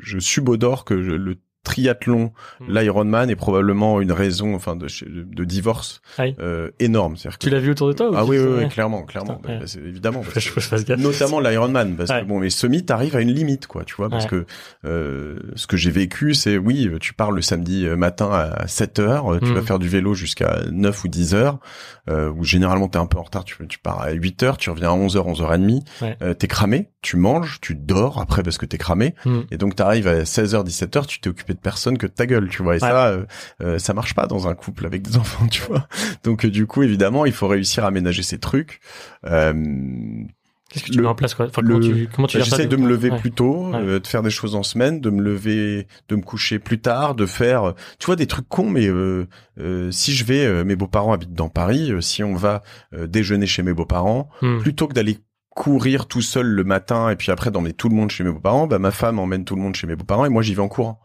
[0.00, 1.36] je, subodore que le
[1.68, 2.78] triathlon, hmm.
[2.78, 7.16] l'Ironman est probablement une raison, enfin, de, de, divorce euh, énorme.
[7.38, 10.22] tu l'as vu autour de toi Ah oui, oui, clairement, clairement, bah, évidemment.
[10.96, 14.26] notamment l'Ironman, parce que bon, mais semi, t'arrives à une limite, quoi, tu vois, parce
[14.26, 14.46] que
[14.86, 19.38] euh, ce que j'ai vécu, c'est oui, tu pars le samedi matin à 7 heures,
[19.40, 19.66] tu vas hmm.
[19.66, 21.58] faire du vélo jusqu'à 9 ou 10 heures,
[22.08, 24.70] euh, où généralement t'es un peu en retard, tu, tu pars à 8 heures, tu
[24.70, 25.84] reviens à 11 heures, 11 heures et demie,
[26.22, 29.40] euh, t'es cramé, tu manges, tu dors après parce que t'es cramé, hmm.
[29.50, 32.12] et donc t'arrives à 16 heures, 17 heures, tu t'es occupé de personne que de
[32.12, 32.76] ta gueule, tu vois.
[32.76, 33.24] Et ça, euh,
[33.62, 35.86] euh, ça marche pas dans un couple avec des enfants, tu vois.
[36.24, 38.80] Donc euh, du coup, évidemment, il faut réussir à ménager ces trucs.
[40.70, 41.46] Qu'est-ce que tu mets en place quoi?
[41.46, 44.30] Enfin, Comment tu, comment tu bah, J'essaie de me lever plus tôt, de faire des
[44.30, 48.16] choses en semaine, de me lever, de me coucher plus tard, de faire, tu vois,
[48.16, 48.68] des trucs cons.
[48.68, 49.26] Mais euh,
[49.90, 51.90] si je vais, mes beaux-parents habitent dans Paris.
[52.00, 54.58] si on va déjeuner chez mes beaux-parents, hmm.
[54.58, 55.18] plutôt que d'aller
[55.58, 58.68] courir tout seul le matin et puis après d'emmener tout le monde chez mes beaux-parents,
[58.68, 60.68] bah ma femme emmène tout le monde chez mes beaux-parents et moi j'y vais en
[60.68, 61.00] courant.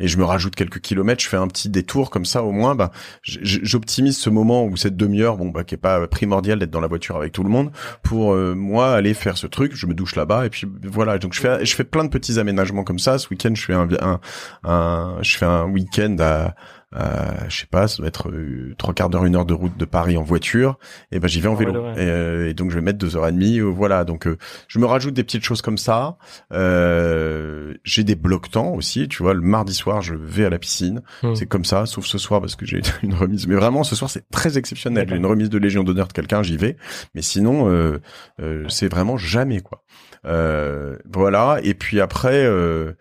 [0.00, 2.74] Et je me rajoute quelques kilomètres, je fais un petit détour comme ça au moins,
[2.74, 2.90] bah
[3.22, 6.88] j'optimise ce moment où cette demi-heure, bon bah qui est pas primordial d'être dans la
[6.88, 7.70] voiture avec tout le monde,
[8.02, 11.18] pour euh, moi aller faire ce truc, je me douche là-bas et puis voilà.
[11.18, 13.18] Donc je fais je fais plein de petits aménagements comme ça.
[13.18, 14.20] Ce week-end je fais un,
[14.64, 16.54] un je fais un week-end à
[16.96, 19.76] euh, je sais pas, ça doit être euh, trois quarts d'heure, une heure de route
[19.76, 20.78] de Paris en voiture,
[21.12, 21.72] et ben j'y vais en En vélo.
[21.72, 21.92] ouais.
[21.96, 24.04] et, euh, et donc je vais mettre deux heures et demie, euh, voilà.
[24.04, 24.36] Donc euh,
[24.68, 26.16] je me rajoute des petites choses comme ça.
[26.52, 29.34] Euh, j'ai des blocs temps aussi, tu vois.
[29.34, 31.02] Le mardi soir, je vais à la piscine.
[31.22, 31.34] Hmm.
[31.34, 33.46] C'est comme ça, sauf ce soir parce que j'ai une remise.
[33.46, 35.06] Mais vraiment, ce soir, c'est très exceptionnel.
[35.08, 36.76] J'ai une remise de Légion d'honneur de quelqu'un, j'y vais.
[37.14, 38.00] Mais sinon, euh,
[38.40, 39.82] euh, c'est vraiment jamais quoi.
[40.26, 41.58] Euh, voilà.
[41.62, 42.44] Et puis après.
[42.44, 42.92] Euh,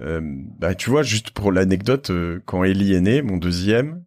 [0.00, 0.20] euh,
[0.58, 4.04] bah, tu vois, juste pour l'anecdote, euh, quand Ellie est né, mon deuxième,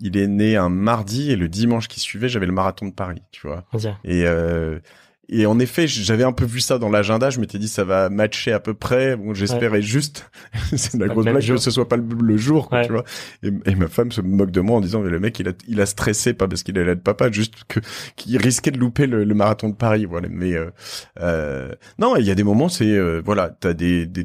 [0.00, 3.22] il est né un mardi et le dimanche qui suivait, j'avais le marathon de Paris,
[3.32, 3.64] tu vois.
[4.04, 4.78] Et euh,
[5.30, 7.28] et en effet, j'avais un peu vu ça dans l'agenda.
[7.28, 9.14] Je m'étais dit ça va matcher à peu près.
[9.14, 10.30] Bon, j'espérais juste,
[10.74, 13.04] c'est la grosse blague, que ce soit pas le, le jour, quoi, tu vois.
[13.42, 15.52] Et, et ma femme se moque de moi en disant mais le mec il a
[15.68, 17.80] il a stressé pas parce qu'il allait être papa, juste que
[18.16, 20.28] qu'il risquait de louper le, le marathon de Paris, voilà.
[20.30, 20.70] Mais euh,
[21.20, 24.24] euh, non, il y a des moments c'est euh, voilà, t'as des des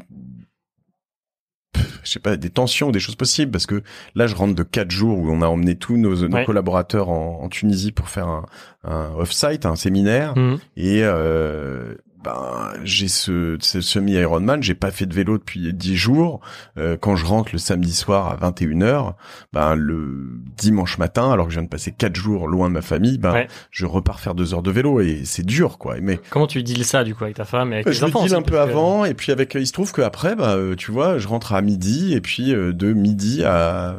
[2.04, 3.82] je sais pas, des tensions, des choses possibles, parce que
[4.16, 6.46] là, je rentre de quatre jours où on a emmené tous nos, nos Ouais.
[6.46, 8.46] collaborateurs en, en Tunisie pour faire un,
[8.84, 10.60] un off-site, un séminaire, Mhm.
[10.78, 15.96] et euh, ben j'ai ce, ce semi Ironman, j'ai pas fait de vélo depuis dix
[15.96, 16.40] jours.
[16.78, 19.14] Euh, quand je rentre le samedi soir à 21h,
[19.52, 22.82] ben le dimanche matin, alors que je viens de passer quatre jours loin de ma
[22.82, 23.48] famille, ben Ouais.
[23.72, 25.96] je repars faire deux heures de vélo et c'est dur quoi.
[26.02, 28.06] Mais Comment tu deals ça du coup avec ta femme et avec bah, tes je
[28.06, 30.36] enfants deal aussi, un peu que- avant et puis avec il se trouve que après
[30.36, 33.96] bah euh, tu vois je rentre à midi et puis euh, de midi à,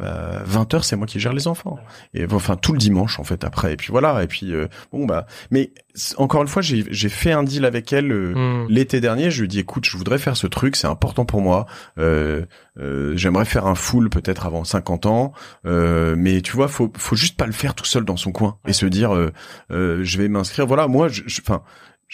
[0.48, 1.78] 20h c'est moi qui gère les enfants
[2.14, 5.06] et enfin tout le dimanche en fait après et puis voilà et puis euh, bon
[5.06, 5.72] bah mais
[6.16, 8.66] encore une fois j'ai fait un deal avec elle euh, Mhm.
[8.68, 9.30] l'été dernier.
[9.30, 11.66] Je lui ai dit écoute je voudrais faire ce truc c'est important pour moi.
[11.98, 12.44] Euh,
[12.80, 15.32] euh, j'aimerais faire un full peut-être avant 50 ans.
[15.66, 18.56] Euh, mais tu vois faut faut juste pas le faire tout seul dans son coin
[18.66, 19.30] et se dire euh,
[19.70, 20.66] euh, je vais m'inscrire.
[20.66, 21.62] Voilà moi je je- enfin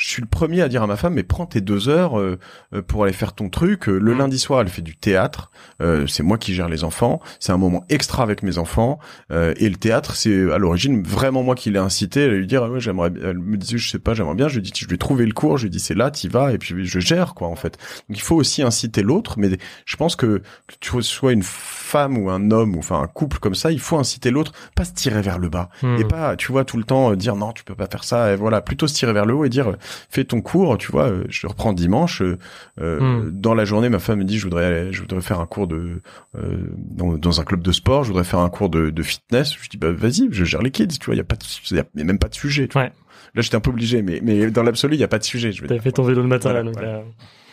[0.01, 2.39] je suis le premier à dire à ma femme, mais prends tes deux heures euh,
[2.75, 3.87] euh, pour aller faire ton truc.
[3.87, 4.19] Euh, Le Mm.
[4.19, 5.51] lundi soir, elle fait du théâtre.
[5.83, 7.21] Euh, c'est moi qui gère les enfants.
[7.39, 8.99] C'est un moment extra avec mes enfants.
[9.31, 12.63] Euh, et le théâtre, c'est à l'origine vraiment moi qui l'ai incité à lui dire,
[12.65, 13.11] ah ouais, j'aimerais.
[13.23, 14.49] Elle me disait, je sais pas, j'aimerais bien.
[14.49, 15.59] Je lui dis, je vais trouver le cours.
[15.59, 16.51] Je lui dis, c'est là, t'y vas.
[16.55, 17.77] Et puis je gère quoi en fait.
[18.09, 19.35] Donc il faut aussi inciter l'autre.
[19.39, 19.51] Mais
[19.85, 23.39] je pense que, que tu sois une femme ou un homme ou enfin un couple
[23.39, 25.69] comme ça, il faut inciter l'autre, pas se tirer vers le bas.
[25.83, 26.01] Mhm.
[26.01, 28.33] Et pas, tu vois, tout le temps euh, dire non, tu peux pas faire ça.
[28.33, 29.77] Et voilà, plutôt se tirer vers le haut et dire
[30.09, 30.79] fais ton cours.
[30.79, 32.23] Tu vois, euh, je reprends dimanche.
[32.23, 32.39] euh,
[32.81, 33.31] euh, Hmm.
[33.31, 35.67] Dans la journée, ma femme me dit je voudrais, aller- je voudrais faire un cours
[35.67, 36.03] de
[36.37, 38.05] euh, dans, dans un club de sport.
[38.05, 39.55] Je voudrais faire un cours de, de fitness.
[39.61, 40.87] Je dis bah vas-y, je gère les kids.
[40.89, 42.69] Tu vois, il y a pas, de, y a même pas de sujet.
[42.69, 42.83] tu vois.
[42.83, 42.93] Ouais.
[43.35, 45.53] Là, j'étais un peu obligé, mais mais dans l'absolu, il y a pas de sujet.
[45.53, 46.97] Je T'avais fait ton vélo le matin Voilà, là, donc voilà.
[46.99, 47.03] euh,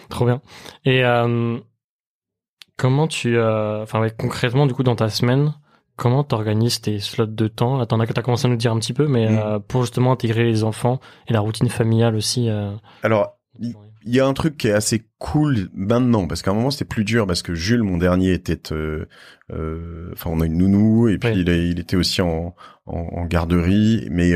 [0.09, 0.41] trop bien.
[0.85, 1.57] Et euh,
[2.77, 5.53] comment tu, euh, enfin ouais, concrètement du coup dans ta semaine,
[5.97, 8.79] comment t'organises tes slots de temps Là, t'en as, t'as commencé à nous dire un
[8.79, 9.37] petit peu, mais Mm.
[9.39, 12.49] euh, pour justement intégrer les enfants et la routine familiale aussi.
[12.49, 12.71] euh,
[13.03, 16.71] Alors, il y a un truc qui est assez cool maintenant parce qu'à un moment
[16.71, 19.05] c'était plus dur parce que Jules mon dernier était euh,
[19.51, 21.43] euh, enfin on a une nounou et puis Oui.
[21.45, 22.55] il, était aussi en,
[22.85, 24.31] en, en garderie mais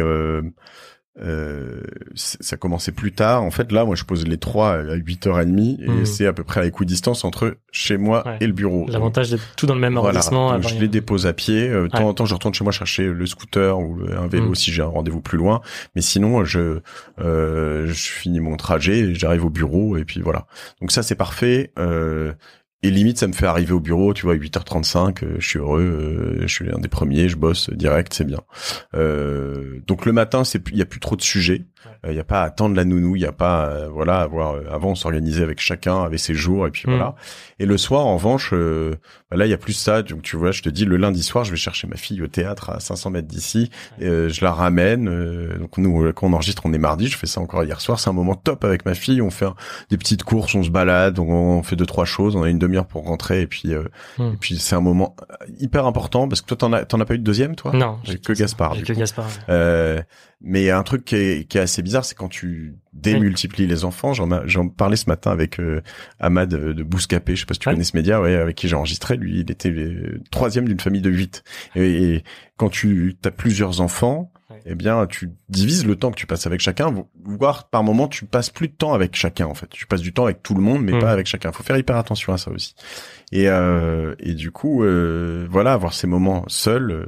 [1.19, 1.82] euh, euh,
[2.15, 5.88] ça commençait plus tard en fait là moi je pose les trois à 8h30 et
[5.89, 6.06] Mhm.
[6.06, 8.38] c'est à peu près à équidistance entre chez moi Ouais.
[8.39, 10.54] et le bureau L'avantage d'être tout dans le même voilà, arrondissement.
[10.54, 11.67] donc à je les dépose à pied.
[11.69, 12.04] Euh, De temps Ouais.
[12.06, 14.56] en temps, je retourne chez moi chercher le scooter ou un vélo Mm.
[14.56, 15.62] si j'ai un rendez-vous plus loin.
[15.95, 16.80] Mais sinon, je
[17.19, 20.45] euh, je finis mon trajet, et j'arrive au bureau et puis voilà.
[20.80, 21.71] Donc ça, c'est parfait.
[22.84, 25.82] Et limite, ça me fait arriver au bureau, tu vois, 8h35, euh, je suis heureux,
[25.82, 28.41] euh, je suis un des premiers, je bosse direct, c'est bien.
[28.96, 31.65] Euh, donc le matin, c'est il y a plus trop de sujets.
[32.04, 32.12] Ouais.
[32.12, 34.22] Il y a pas à attendre la nounou, il y a pas euh, voilà, à
[34.24, 36.91] avoir euh, avant on s'organisait avec chacun, avec ses jours et puis Mm.
[36.91, 37.15] voilà.
[37.60, 38.96] Et le soir, en revanche, euh,
[39.30, 40.02] bah là, il y a plus ça.
[40.02, 42.28] Donc, tu vois, je te dis, le lundi soir, je vais chercher ma fille au
[42.28, 43.70] théâtre à 500 mètres d'ici.
[44.00, 45.08] Et, euh, je la ramène.
[45.08, 47.08] euh, donc, nous, quand on enregistre, on est mardi.
[47.08, 48.00] Je fais ça encore hier soir.
[48.00, 49.22] C'est un moment top avec ma fille.
[49.22, 49.56] On fait un-
[49.91, 52.36] des petites courses, on se balade, on, on fait deux trois choses.
[52.36, 53.41] On a une demi-heure pour rentrer.
[53.41, 53.84] Et puis, euh,
[54.17, 54.32] Hmm.
[54.34, 55.15] et puis, c'est un moment
[55.60, 57.72] hyper important parce que toi, t'en as, t'en as pas eu de deuxième, toi?
[57.74, 58.74] Non, J'ai que Gaspard.
[58.76, 58.94] J'ai que.
[58.94, 59.28] Gaspard.
[59.50, 60.02] Euh,
[60.44, 64.14] mais un truc qui est, qui est assez bizarre, c'est quand tu démultiplies les enfants.
[64.14, 65.82] J'en, parlais ce matin avec euh,
[66.20, 68.68] Ahmad de, de Bouscapé, je sais pas si tu connais ce média, ouais, avec qui
[68.68, 69.18] j'ai enregistré.
[69.18, 71.44] Lui, il était le troisième d'une famille de huit.
[71.76, 72.24] Et, et
[72.58, 74.32] quand tu as plusieurs enfants,
[74.66, 78.08] eh bien, tu divises le temps que tu passes avec chacun, vo- voire par moment,
[78.08, 79.68] tu passes plus de temps avec chacun, en fait.
[79.70, 81.00] Tu passes du temps avec tout le monde, mais Mm.
[81.00, 81.52] pas avec chacun.
[81.54, 82.76] Faut faire hyper attention à ça aussi.
[83.34, 87.06] Et, euh, et du coup, euh, voilà, avoir ces moments seuls, euh,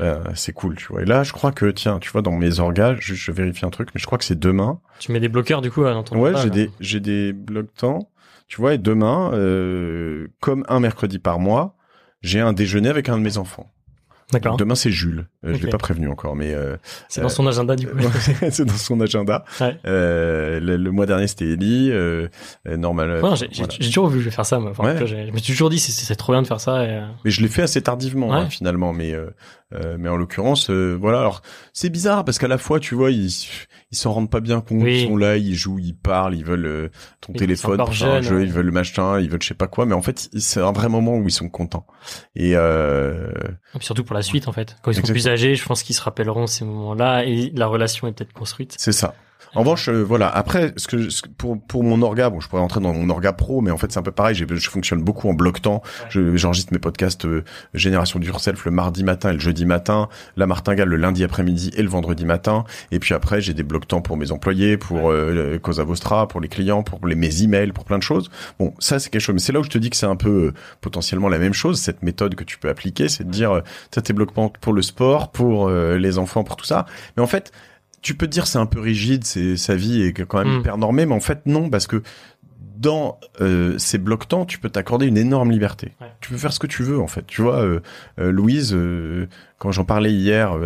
[0.00, 1.02] euh, c'est cool, tu vois.
[1.02, 3.70] Et là, je crois que, tiens, tu vois, dans mes orgas, je, je vérifie un
[3.70, 4.80] truc, mais je crois que c'est demain.
[5.00, 7.74] Tu mets des bloqueurs du coup euh, dans ton Ouais, j'ai des, j'ai des blocs
[7.74, 8.10] temps.
[8.46, 11.76] Tu vois, et demain, euh, comme un mercredi par mois,
[12.22, 13.70] j'ai un déjeuner avec un de mes enfants.
[14.32, 14.56] D'accord.
[14.58, 15.26] Demain c'est Jules.
[15.44, 15.62] Euh, Je Ok.
[15.62, 16.76] l'ai pas prévenu encore, mais euh,
[17.08, 17.96] C'est dans son agenda du coup.
[18.50, 19.44] c'est dans son agenda.
[19.60, 19.78] Ouais.
[19.86, 21.90] Euh, le, le mois dernier c'était Ellie.
[21.90, 22.28] Euh,
[22.66, 23.10] euh, normal.
[23.10, 23.72] euh, Ouais, j'ai voilà.
[23.80, 24.72] j'ai toujours vu je vais faire ça moi.
[24.72, 25.06] Enfin, Ouais.
[25.06, 26.84] je me suis toujours dit c'est- trop bien de faire ça.
[26.84, 29.30] Et, euh, Mais je l'ai fait assez tardivement hein, finalement, mais euh,
[29.74, 31.20] euh, mais en l'occurrence, euh, voilà.
[31.20, 31.40] Alors
[31.72, 33.30] c'est bizarre parce qu'à la fois, tu vois, ils
[33.90, 34.82] ils s'en rendent pas bien compte.
[34.82, 35.02] Oui.
[35.02, 36.88] Ils sont là, ils jouent, ils parlent, ils veulent euh,
[37.22, 38.44] ton Ils téléphone pour faire un jeu, ouais.
[38.44, 39.86] ils veulent le machin, ils veulent je sais pas quoi.
[39.86, 41.86] Mais en fait, c'est un vrai moment où ils sont contents.
[42.36, 43.30] Et euh,
[43.78, 44.76] et puis surtout pour la suite en fait.
[44.82, 48.08] Quand ils sont plus âgés, je pense qu'ils se rappelleront ces moments-là et la relation
[48.08, 48.74] est peut-être construite.
[48.76, 49.14] c'est ça.
[49.54, 50.28] En revanche, euh, voilà.
[50.28, 53.32] Après, ce que ce pour pour mon orga, bon, je pourrais rentrer dans mon orga
[53.32, 54.34] pro, mais en fait, c'est un peu pareil.
[54.34, 55.82] Je fonctionne beaucoup en bloc temps.
[56.10, 60.08] Je- J'enregistre mes podcasts euh, Génération du Yourself le mardi matin et le jeudi matin,
[60.36, 62.64] la martingale le lundi après-midi et le vendredi matin.
[62.90, 66.40] Et puis après, j'ai des blocs temps pour mes employés, pour euh, Cosa Vostra, pour
[66.40, 68.30] les clients, pour les, mes emails, pour plein de choses.
[68.58, 69.34] Bon, ça c'est quelque chose.
[69.34, 71.54] Mais c'est là où je te dis que c'est un peu euh, potentiellement la même
[71.54, 71.80] chose.
[71.80, 74.72] Cette méthode que tu peux appliquer, c'est de dire, euh, t'as tes blocs temps pour
[74.72, 76.86] le sport, pour euh, les enfants, pour tout ça.
[77.16, 77.50] Mais en fait,
[78.02, 80.60] tu peux te dire c'est un peu rigide, c'est sa vie est quand même Mm.
[80.60, 82.02] hyper normée, mais en fait non parce que
[82.76, 85.94] dans euh, ces blocs temps, tu peux t'accorder une énorme liberté.
[86.00, 86.06] Ouais.
[86.20, 87.26] Tu peux faire ce que tu veux en fait.
[87.26, 87.80] Tu vois, euh,
[88.20, 88.76] euh, Louise,
[89.58, 90.56] quand j'en parlais hier,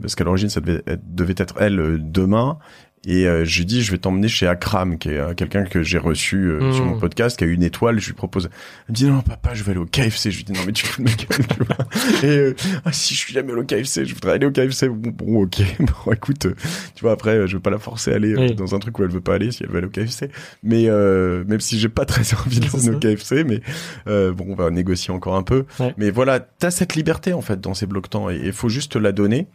[0.00, 2.58] parce qu'à l'origine ça devait être, devait être elle demain,
[3.06, 5.82] et euh, je lui dis je vais t'emmener chez Akram, qui est euh, quelqu'un que
[5.82, 6.72] j'ai reçu euh, Mm.
[6.74, 7.98] sur mon podcast, qui a une étoile.
[7.98, 8.50] Je lui propose.
[8.88, 10.30] Elle me dit non papa, je vais aller au KFC.
[10.30, 11.46] Je lui dis non mais tu fous de ma gueule.
[11.46, 11.86] tu vois.
[12.22, 14.88] Et euh, ah si je suis jamais allé au KFC, je voudrais aller au KFC.
[14.88, 16.54] Bon, bon, ok, bon écoute, euh,
[16.94, 18.54] tu vois après je veux pas la forcer à aller Oui.
[18.54, 20.28] dans un truc où elle veut pas aller si elle veut aller au KFC.
[20.62, 22.90] Mais euh, même si j'ai pas très envie ça.
[22.92, 23.62] au KFC, mais
[24.08, 25.64] euh, bon on va négocier encore un peu.
[25.78, 25.94] Ouais.
[25.96, 28.92] Mais voilà, t'as cette liberté en fait dans ces blocs temps et il faut juste
[28.92, 29.46] te la donner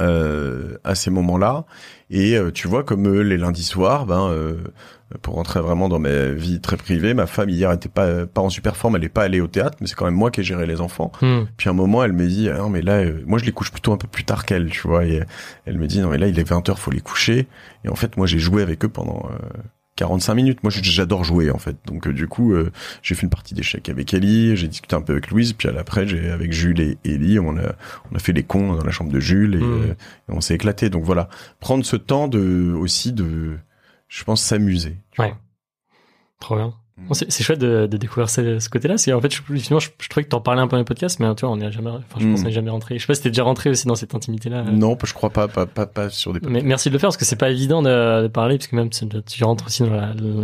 [0.00, 1.64] euh, à ces moments-là.
[2.10, 4.56] Et euh, tu vois, comme euh, les lundis soirs, ben, euh,
[5.22, 8.50] pour rentrer vraiment dans ma vie très privée, ma femme hier était pas pas en
[8.50, 10.44] super forme, elle est pas allée au théâtre, mais c'est quand même moi qui ai
[10.44, 11.12] géré les enfants.
[11.22, 11.44] Hmm.
[11.56, 13.52] Puis à un moment, elle me dit, ah non mais là, euh, moi je les
[13.52, 15.06] couche plutôt un peu plus tard qu'elle, tu vois.
[15.06, 15.22] Et
[15.64, 17.48] elle me dit, non mais là il est 20h, faut les coucher.
[17.84, 19.38] Et en fait, moi j'ai joué avec eux pendant euh,
[19.98, 20.62] 45 minutes.
[20.62, 21.76] Moi j'adore jouer en fait.
[21.86, 22.70] Donc euh, du coup, euh,
[23.02, 25.72] j'ai fait une partie d'échecs avec Ellie, j'ai discuté un peu avec Louise, puis à
[25.72, 27.74] l'après j'ai avec Jules et Ellie, on a
[28.10, 29.82] on a fait les cons dans la chambre de Jules et, Mm.
[29.82, 30.88] euh, et on s'est éclaté.
[30.88, 31.28] Donc voilà,
[31.60, 33.58] prendre ce temps de aussi de,
[34.08, 34.96] je pense s'amuser.
[35.18, 35.34] Ouais.
[36.40, 36.72] Trop bien.
[37.06, 38.98] Bon, c'est chouette de, de découvrir ce, ce côté-là.
[38.98, 40.84] C'est en fait, je, finalement, je, je trouvais que t'en parlais un peu dans les
[40.84, 41.90] podcasts, mais tu vois, on a jamais.
[41.90, 42.34] Enfin, je pense Mm.
[42.36, 42.96] qu'on n'est jamais rentré.
[42.98, 44.64] Je sais pas si t'es déjà rentré aussi dans cette intimité-là.
[44.66, 44.70] euh.
[44.72, 46.40] Non, je crois pas, pas, pas, pas sur des.
[46.48, 48.76] Mais merci de le faire parce que c'est pas évident de, de parler parce que
[48.76, 49.90] même tu, tu rentres aussi dans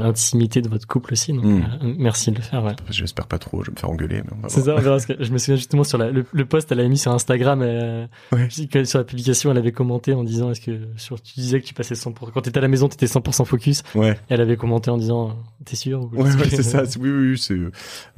[0.03, 1.33] l'intimité de votre couple aussi.
[1.33, 1.63] Donc Mm.
[1.83, 2.65] euh, merci de le faire.
[2.65, 2.73] Ouais.
[2.91, 4.23] J'espère pas trop, je vais me faire engueuler.
[4.49, 6.99] C'est ça, que- je me souviens justement sur la, le, le post, elle avait mis
[6.99, 8.49] sur Instagram, euh, Ouais.
[8.85, 11.75] sur la publication, elle avait commenté en disant, est-ce que, sur, tu disais que tu
[11.75, 14.19] passais 100%, quand t'étais à la maison, t'étais 100% focus, Ouais.
[14.29, 16.03] elle avait commenté en disant, t'es sûr?
[16.13, 16.83] ou- Ouais, c'est ça.
[16.99, 17.59] Oui, oui, oui, c'est.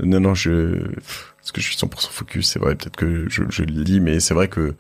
[0.04, 0.78] Non, non, je.
[1.38, 2.74] Parce que je suis 100% focus, c'est vrai.
[2.74, 4.74] Peut-être que je, je le lis, mais c'est vrai que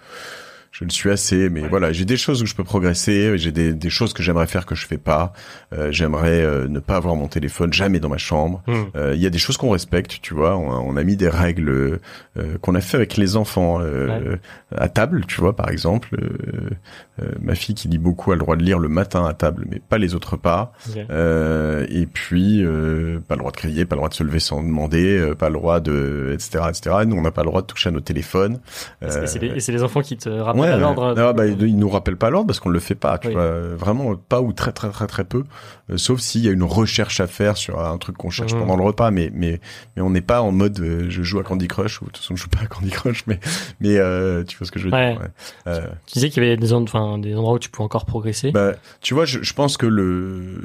[0.78, 1.48] je le suis assez.
[1.48, 1.68] Mais Ouais.
[1.68, 3.38] voilà, j'ai des choses où je peux progresser.
[3.38, 5.32] J'ai des, des choses que j'aimerais faire que je fais pas.
[5.72, 8.62] Euh, j'aimerais euh, ne pas avoir mon téléphone jamais dans ma chambre.
[8.66, 8.82] Hmm.
[8.94, 10.56] Euh, Il y a des choses qu'on respecte, tu vois.
[10.56, 11.98] On a, on a mis des règles
[12.60, 13.80] qu'on a fait avec les enfants
[14.76, 16.10] à table, tu vois, par exemple.
[17.40, 19.80] Ma fille qui lit beaucoup a le droit de lire le matin à table, mais
[19.80, 20.72] pas les autres pas.
[20.88, 22.62] Et puis
[23.28, 25.54] pas le droit de crier, pas le droit de se lever sans demander, pas le
[25.54, 26.96] droit de, etc., etc.
[27.06, 28.58] Nous, on n'a pas le droit de toucher à nos téléphones.
[29.02, 30.80] Et c'est- les, enfants qui te rappellent Ouais, à ouais.
[30.80, 31.14] l'ordre.
[31.16, 33.34] Ah, bah, ils nous rappellent pas l'ordre parce qu'on le fait pas, tu Oui.
[33.34, 33.50] vois.
[33.76, 35.44] Vraiment pas ou très très très très peu,
[35.90, 38.60] Euh, sauf s'il y a une recherche à faire sur un truc qu'on cherche Mhm.
[38.60, 39.60] pendant le repas, mais mais
[39.96, 42.18] mais on n'est pas en mode euh, je joue à Candy Crush ou de toute
[42.18, 43.38] façon je joue pas à Candy Crush, mais
[43.80, 45.12] mais euh, tu vois ce que je veux Ouais.
[45.12, 45.20] dire.
[45.66, 45.80] ouais.
[46.06, 47.18] Tu disais qu'il y avait des, endroits
[47.52, 48.50] où tu pouvais encore progresser.
[48.50, 50.62] bah, tu vois, je, je pense que le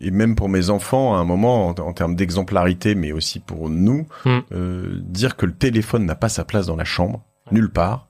[0.00, 3.68] et même pour mes enfants, à un moment, en, en termes d'exemplarité, mais aussi pour
[3.68, 4.38] nous, Mm.
[4.52, 8.08] euh, dire que le téléphone n'a pas sa place dans la chambre, nulle part,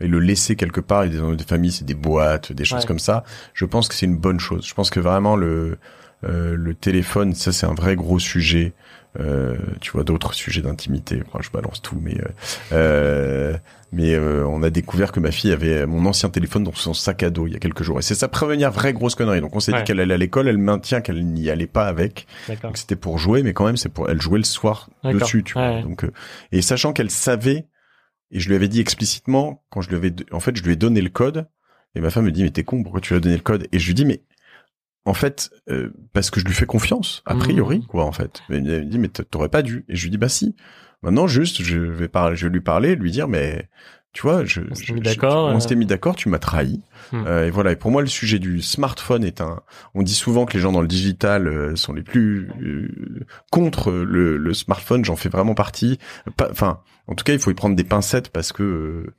[0.00, 2.86] et le laisser quelque part, et des, des familles, c'est des boîtes, des choses Ouais.
[2.86, 4.66] comme ça, je pense que c'est une bonne chose.
[4.66, 5.78] Je pense que vraiment le
[6.24, 8.72] euh, le téléphone, ça c'est un vrai gros sujet.
[9.18, 11.22] Euh, tu vois d'autres sujets d'intimité.
[11.26, 12.28] Enfin, je balance tout, mais euh,
[12.72, 13.56] euh,
[13.92, 17.22] mais euh, on a découvert que ma fille avait mon ancien téléphone dans son sac
[17.22, 17.98] à dos il y a quelques jours.
[17.98, 19.40] Et c'est sa première vraie grosse connerie.
[19.40, 19.78] Donc on s'est Ouais.
[19.78, 22.26] dit qu'elle allait à l'école, elle maintient qu'elle n'y allait pas avec.
[22.62, 25.54] Donc c'était pour jouer, mais quand même c'est pour elle jouait le soir dessus, tu
[25.54, 25.80] vois.
[25.82, 26.10] Donc euh,
[26.52, 27.66] et sachant qu'elle savait
[28.30, 30.76] et je lui avais dit explicitement quand je lui avais en fait je lui ai
[30.76, 31.48] donné le code
[31.94, 33.68] et ma femme me dit mais t'es con pourquoi tu lui as donné le code?
[33.72, 34.22] Et je lui dis mais
[35.04, 37.86] en fait euh, parce que je lui fais confiance a priori Mhm.
[37.86, 38.42] quoi en fait.
[38.48, 40.56] Mais elle me dit mais t'aurais pas dû et je lui dis bah si.
[41.02, 43.68] Maintenant juste je vais parler je vais lui parler lui dire mais
[44.16, 45.60] tu vois, je, On s'était mis d'accord, on euh.
[45.60, 46.80] s'était mis d'accord, tu m'as trahi.
[47.12, 47.24] Hmm.
[47.26, 47.72] Euh, et voilà.
[47.72, 49.60] Et pour moi, le sujet du smartphone est un.
[49.94, 53.92] On dit souvent que les gens dans le digital euh, sont les plus euh, contre
[53.92, 55.04] le, le smartphone.
[55.04, 55.98] J'en fais vraiment partie.
[56.40, 58.62] Enfin, en tout cas, il faut y prendre des pincettes parce que.
[58.62, 59.14] euh,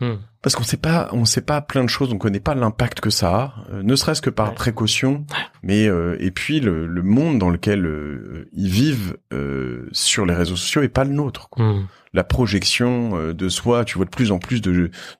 [0.00, 0.16] Hmm.
[0.42, 3.10] Parce qu'on sait pas, on sait pas plein de choses, on connaît pas l'impact que
[3.10, 4.54] ça a, euh, ne serait-ce que par Ouais.
[4.54, 5.24] précaution,
[5.62, 10.34] mais euh, et puis le, le monde dans lequel euh, ils vivent euh, sur les
[10.34, 11.48] réseaux sociaux est pas le nôtre.
[11.48, 11.64] quoi.
[11.64, 11.86] Hmm.
[12.14, 14.72] La projection euh, de soi, tu vois de plus en plus de,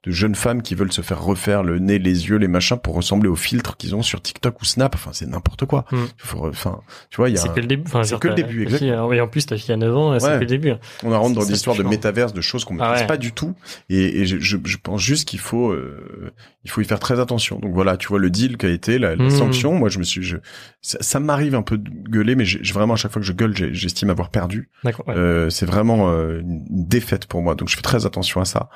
[0.05, 2.95] de jeunes femmes qui veulent se faire refaire le nez, les yeux, les machins pour
[2.95, 4.95] ressembler aux filtres qu'ils ont sur TikTok ou Snap.
[4.95, 5.87] Enfin, c'est n'importe quoi.
[5.91, 6.05] Hmm.
[6.19, 7.85] Faut, enfin, tu vois, il y a, C'est que le début.
[7.87, 9.05] Enfin, c'est que le début, fille, exactement.
[9.05, 10.35] euh, Oui, en plus, ta fille a 9 ans, c'est Ouais.
[10.35, 10.73] que le début.
[11.03, 13.07] on rentre dans Ça, l'histoire de c'est métaverse, de choses qu'on ne Ah ouais.
[13.07, 13.55] pas du tout.
[13.89, 16.33] Et, et je, je, je pense juste qu'il faut, euh,
[16.65, 17.59] il faut y faire très attention.
[17.59, 19.31] Donc voilà, tu vois le deal qui a été la, la Hmm.
[19.31, 19.75] sanction.
[19.75, 20.37] Moi, je me suis, je,
[20.81, 23.27] ça, ça m'arrive un peu de gueuler, mais j'ai j'ai vraiment à chaque fois que
[23.27, 24.71] je gueule, j'estime avoir perdu.
[25.07, 25.15] Ouais.
[25.15, 27.55] Euh, c'est vraiment euh, une défaite pour moi.
[27.55, 28.69] Donc je fais très attention à ça.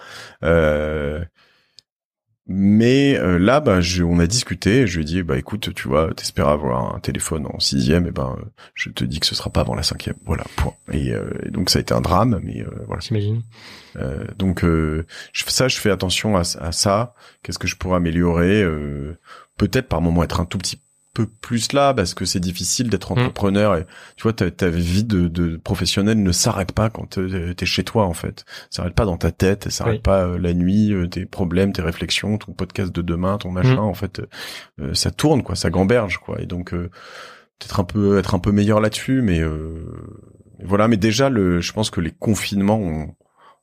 [2.49, 4.87] Mais euh, là, bah, je- on a discuté.
[4.87, 8.13] Je lui ai dit, bah écoute, tu vois, t'espères avoir un téléphone en sixième, et
[8.13, 10.15] ben, euh, je te dis que ce sera pas avant la cinquième.
[10.25, 10.75] Voilà, point.
[10.93, 13.01] Et, euh, et donc ça a été un drame, mais euh, voilà.
[13.01, 13.43] J'imagine.
[13.97, 17.15] Euh, donc euh, je ça, je fais attention à, à ça.
[17.43, 19.19] Qu'est-ce que je pourrais améliorer euh,
[19.59, 20.81] Peut-être par moment être un tout petit
[21.17, 23.19] peu plus là parce que c'est difficile d'être Mm.
[23.19, 27.19] entrepreneur et tu vois ta, ta vie de, de professionnel ne s'arrête pas quand
[27.57, 28.45] t'es chez toi en fait.
[28.71, 30.01] Ça s'arrête pas dans ta tête, ça s'arrête Oui.
[30.03, 33.77] pas euh, la nuit, euh, tes problèmes, tes réflexions, ton podcast de demain, ton machin.
[33.77, 33.79] Mm.
[33.79, 34.21] En fait,
[34.81, 36.41] euh, ça tourne quoi, ça gamberge quoi.
[36.43, 36.91] Et donc euh,
[37.59, 39.91] peut-être un peu être un peu meilleur là-dessus, mais euh,
[40.63, 40.89] voilà.
[40.89, 43.15] Mais déjà le, je pense que les confinements ont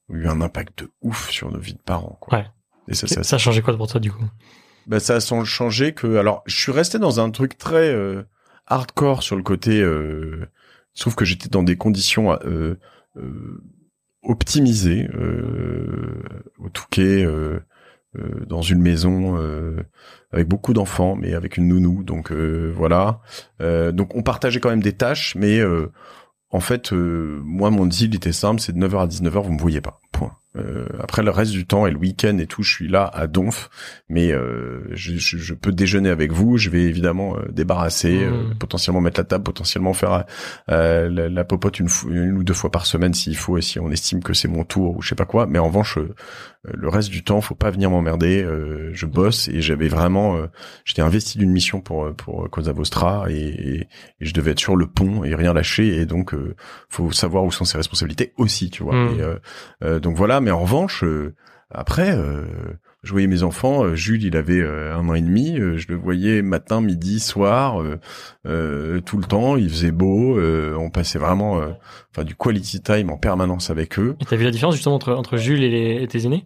[0.09, 2.17] ont eu un impact de ouf sur nos vies de parents.
[2.19, 2.39] Quoi.
[2.39, 2.45] Ouais.
[2.89, 4.25] Et ça, Ça, ça, a changé quoi pour toi, du coup?
[4.87, 6.17] Bah, ça sans- changé que.
[6.17, 8.23] Alors, je suis resté dans un truc très euh,
[8.67, 9.81] hardcore sur le côté.
[9.81, 10.45] Euh,
[10.99, 12.75] trouve que j'étais dans des conditions euh,
[13.17, 13.61] euh,
[14.21, 16.21] optimisées euh,
[16.59, 17.23] au Touquet.
[17.25, 17.59] Euh,
[18.45, 19.39] dans une maison
[20.31, 22.03] avec beaucoup d'enfants, mais avec une nounou.
[22.03, 23.21] Donc voilà.
[23.59, 25.59] Donc on partageait quand même des tâches, mais
[26.51, 29.81] en fait, moi mon deal était simple, c'est de 9h à 19h, vous me voyez
[29.81, 29.99] pas.
[30.11, 30.37] Point.
[30.55, 33.25] Euh, après le reste du temps et le week-end et tout, je suis là à
[33.27, 33.69] Donf,
[34.07, 36.57] mais euh, je, je, je peux déjeuner avec vous.
[36.57, 38.33] Je vais évidemment euh, débarrasser, Mmh.
[38.33, 40.25] euh, potentiellement mettre la table, potentiellement faire
[40.69, 43.79] euh, la, la popote une, une ou deux fois par semaine s'il faut et si
[43.79, 45.47] on estime que c'est mon tour ou je sais pas quoi.
[45.47, 46.13] Mais en revanche, euh,
[46.65, 48.43] le reste du temps, faut pas venir m'emmerder.
[48.43, 50.47] euh, je bosse et j'avais vraiment, euh,
[50.85, 53.87] j'étais investi d'une mission pour pour Cosa Vostra et, et, et
[54.21, 55.97] je devais être sur le pont et rien lâcher.
[55.99, 56.55] Et donc, euh,
[56.89, 58.95] faut savoir où sont ses responsabilités aussi, tu vois.
[58.95, 59.39] Mm.
[59.85, 60.39] Et, donc voilà.
[60.43, 61.33] Mais en revanche, euh,
[61.71, 62.15] après.
[62.15, 62.45] Euh,
[63.01, 66.41] je voyais mes enfants, euh, Jules il avait un an et demi, je le voyais
[66.41, 67.83] matin, midi, soir,
[68.45, 71.61] tout le temps, il faisait beau, on passait vraiment
[72.11, 74.15] enfin du quality time en permanence avec eux.
[74.25, 76.45] T'as vu la différence, justement, entre, entre Jules et, les, et tes aînés?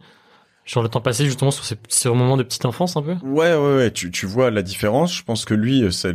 [0.68, 3.56] Genre le temps passé, justement, sur ces, ces moments de petite enfance, un peu Ouais,
[3.56, 3.92] ouais, ouais.
[3.92, 5.16] Tu, tu vois la différence.
[5.16, 6.12] Je pense que lui, euh, ça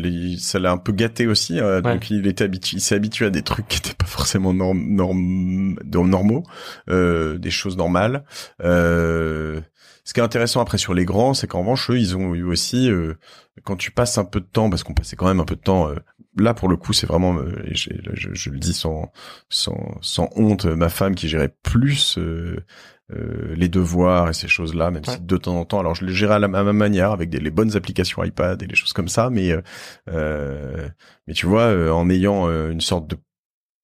[0.59, 1.59] l'a un peu gâté aussi.
[1.59, 1.95] euh, Ouais.
[1.95, 4.79] Donc il était habitué, il s'est habitué à des trucs qui étaient pas forcément norm,
[4.79, 6.43] norm, norm- normaux,
[6.91, 8.25] euh, des choses normales.
[8.63, 9.61] Euh,
[10.05, 12.43] ce qui est intéressant après sur les grands, c'est qu'en revanche, eux, ils ont eu
[12.43, 13.15] aussi, euh,
[13.65, 15.61] quand tu passes un peu de temps, parce qu'on passait quand même un peu de
[15.61, 15.89] temps.
[15.89, 15.95] euh,
[16.37, 19.13] là, pour le coup, c'est vraiment, euh, je, je le dis sans,
[19.49, 22.19] sans, sans honte, ma femme qui gérait plus.
[23.17, 25.15] Euh, les devoirs et ces choses-là, même Ouais.
[25.15, 27.31] si de temps en temps, alors je les gérais à, la, à ma manière avec
[27.31, 29.61] des, les bonnes applications iPad et les choses comme ça, mais euh,
[30.11, 30.89] euh,
[31.27, 33.17] mais tu vois, euh, en ayant euh, une sorte de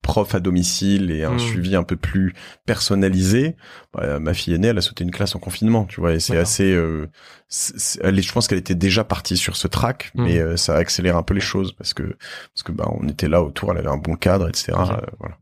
[0.03, 1.39] prof à domicile et un Mm.
[1.39, 2.33] suivi un peu plus
[2.65, 3.57] personnalisé,
[3.93, 6.39] bah, ma fille aînée, elle a sauté une classe en confinement, tu vois, et c'est
[6.39, 7.11] assez, euh,
[8.03, 10.25] elle est, je pense qu'elle était déjà partie sur ce track, Mm.
[10.25, 12.05] mais euh, ça accélère un peu les choses parce que
[12.55, 14.73] parce que bah on était là autour, elle avait un bon cadre, etc.
[14.79, 15.37] Euh, voilà.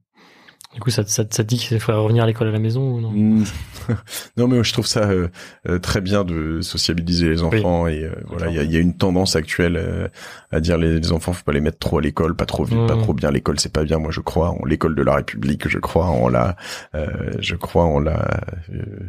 [0.77, 2.83] Du coup, ça, ça, ça te dit qu'il faudrait revenir à l'école à la maison
[2.93, 3.11] ou non?
[3.11, 3.45] Mm.
[4.37, 5.29] non mais je trouve ça euh,
[5.71, 8.81] euh, très bien de sociabiliser les enfants et euh, voilà il y a, y a
[8.81, 10.09] une tendance actuelle euh,
[10.51, 12.77] à dire les, les enfants faut pas les mettre trop à l'école pas trop vite
[12.77, 12.87] Mm.
[12.89, 13.31] pas trop bien.
[13.31, 13.99] L'école c'est pas bien.
[13.99, 16.57] Moi je crois en l'école de la République je crois en la
[16.95, 17.07] euh,
[17.39, 19.09] je crois en la euh,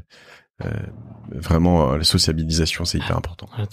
[0.63, 0.69] euh,
[1.32, 3.49] vraiment la sociabilisation c'est hyper important.
[3.58, 3.65] Ouais,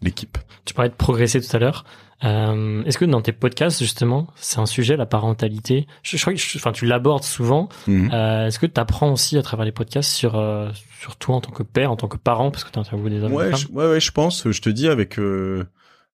[0.00, 0.38] l'équipe.
[0.64, 1.84] Tu parlais de progresser tout à l'heure.
[2.24, 5.86] Euh, Est-ce que dans tes podcasts, justement, c'est un sujet, la parentalité?
[6.02, 7.68] Je, je crois que, je- enfin, tu l'abordes souvent.
[7.88, 8.10] Mhm.
[8.12, 10.68] Euh, Est-ce que tu apprends aussi à travers les podcasts sur, euh,
[11.00, 13.22] sur toi en tant que père, en tant que parent, parce que tu interviewé des
[13.24, 14.48] hommes des Ouais, je, ouais, ouais, je pense.
[14.50, 15.64] Je te dis avec, euh,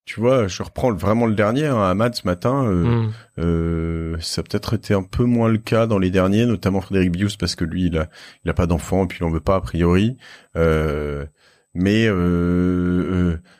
[0.06, 2.64] tu vois, je reprends vraiment le dernier hein, Ahmad ce matin.
[2.64, 3.10] euh,
[4.16, 4.20] Mm.
[4.20, 7.36] ça a peut-être été un peu moins le cas dans les derniers, notamment Frédéric Bius
[7.36, 8.08] parce que lui, il a,
[8.44, 10.16] il a pas d'enfant et puis il en veut pas a priori.
[10.56, 11.26] Euh,
[11.74, 12.06] mais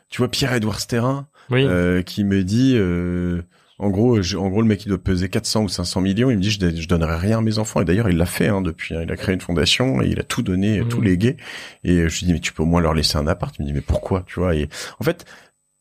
[0.09, 1.65] tu vois, Pierre-Édouard Sterrin Oui.
[1.67, 2.75] euh, qui me dit.
[2.77, 3.43] Euh,
[3.81, 6.31] En gros, je- en gros, le mec il doit peser 400 ou 500 millions.
[6.31, 7.81] Il me dit je, je donnerai rien à mes enfants.
[7.81, 8.97] Et d'ailleurs, il l'a fait hein, depuis.
[8.97, 9.03] hein.
[9.05, 10.89] Il a créé une fondation et il a tout donné, Mhm.
[10.89, 11.37] tout légué.
[11.85, 13.55] Et euh, je lui dis mais tu peux au moins leur laisser un appart.
[13.57, 14.57] Il me dit mais pourquoi Tu vois?
[14.57, 14.69] Et
[14.99, 15.25] en fait,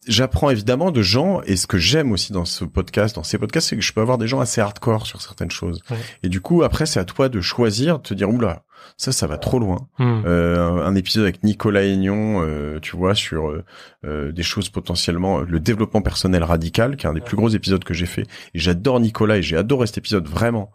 [0.07, 1.41] j'apprends évidemment de gens.
[1.47, 4.01] Et ce que j'aime aussi dans ce podcast, dans ces podcasts, c'est que je peux
[4.01, 5.81] avoir des gens assez hardcore sur certaines choses.
[5.89, 5.97] Ouais.
[6.21, 8.63] Et du coup, après, c'est à toi de choisir, de te dire oula.
[8.97, 9.87] Ça, ça va trop loin.
[9.99, 10.23] Hmm.
[10.25, 13.63] Euh, un, épisode avec Nicolas Aignon, euh, tu vois, sur euh,
[14.05, 17.83] euh, des choses potentiellement, le développement personnel radical, qui est un des plus gros épisodes
[17.83, 18.23] que j'ai fait.
[18.53, 20.71] Et j'adore Nicolas et j'ai adoré cet épisode vraiment.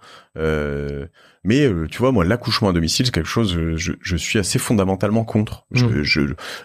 [1.45, 4.17] Euh, mais euh, tu vois, moi, l'accouchement à domicile, c'est quelque chose, euh, je, je
[4.17, 5.67] suis assez fondamentalement contre.
[5.73, 6.03] Je, Mm.
[6.03, 6.21] je,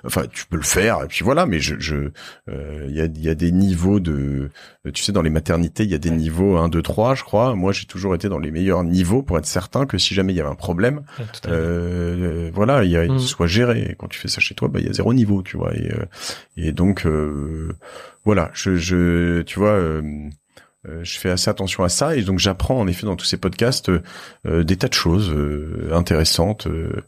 [0.05, 2.11] enfin, tu peux le faire et puis voilà, mais je, je,
[2.49, 4.49] euh, il y a, y a des niveaux de,
[4.93, 7.55] tu sais, dans les maternités, il y a des niveaux 1, 2, 3, je crois.
[7.55, 10.35] Moi, j'ai toujours été dans les meilleurs niveaux pour être certain que si jamais il
[10.35, 11.01] y avait un problème,
[11.47, 13.19] euh, voilà, il y a, Mm.
[13.19, 13.87] soit géré.
[13.91, 15.73] Et quand tu fais ça chez toi, bah, il y a zéro niveau, tu vois.
[15.75, 16.05] Et, euh,
[16.55, 17.73] et donc, euh,
[18.25, 19.79] voilà, je, je, tu vois,
[20.85, 22.15] euh, euh, je fais assez attention à ça.
[22.15, 23.89] Et donc, j'apprends en effet dans tous ces podcasts
[24.45, 26.67] euh, des tas de choses euh, intéressantes.
[26.67, 27.03] euh,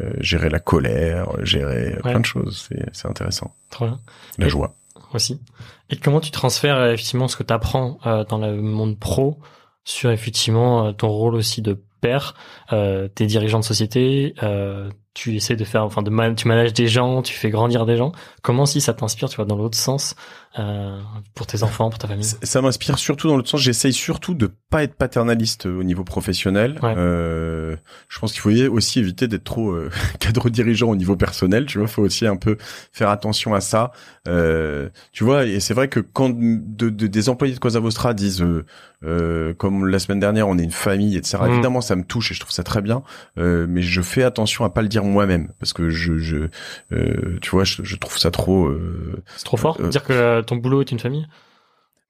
[0.00, 2.68] euh, gérer la colère, gérer plein de choses.
[2.92, 3.54] C'est, intéressant.
[3.78, 4.00] Bien.
[4.38, 4.74] La Et- joie.
[5.12, 5.40] aussi.
[5.90, 7.98] Et comment tu transfères euh, effectivement ce que tu apprends
[8.28, 9.38] dans le monde pro
[9.84, 12.34] sur effectivement euh, ton rôle aussi de père,
[12.72, 16.72] euh, t'es dirigeant de société, euh, tu essaies de faire, enfin, de man- tu manages
[16.72, 18.12] des gens, tu fais grandir des gens.
[18.42, 20.16] Comment si ça t'inspire, tu vois, dans l'autre sens,
[20.58, 21.00] euh,
[21.36, 22.24] pour tes enfants, pour ta famille?
[22.24, 23.60] Ça- Ça m'inspire surtout dans l'autre sens.
[23.60, 26.78] J'essaye surtout de pas être paternaliste au niveau professionnel.
[26.82, 26.94] Ouais.
[26.96, 27.76] Euh,
[28.08, 29.88] je pense qu'il faut aussi éviter d'être trop euh,
[30.18, 31.66] cadre dirigeant au niveau personnel.
[31.66, 32.56] Tu vois, faut aussi un peu
[32.92, 33.92] faire attention à ça.
[34.26, 38.14] Euh, tu vois, et c'est vrai que quand de, de- des employés de Cosa Vostra
[38.14, 38.44] disent,
[39.04, 41.38] euh, comme la semaine dernière, on est une famille, etc.
[41.42, 41.46] Mm.
[41.52, 43.02] Évidemment, ça me touche et je trouve ça très bien.
[43.38, 46.48] Euh, mais je fais attention à pas le dire moi-même parce que je, je
[46.92, 48.66] euh, tu vois, je, je trouve ça trop.
[48.66, 51.26] euh, C'est trop fort Euh, dire que ton boulot est une famille?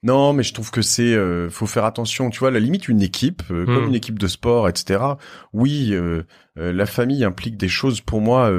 [0.03, 2.29] Non, mais je trouve que c'est euh, faut faire attention.
[2.31, 3.89] Tu vois, à la limite une équipe, euh, comme Mm.
[3.89, 5.01] une équipe de sport, etc.
[5.53, 5.95] Oui,
[6.57, 8.51] la famille implique des choses pour moi.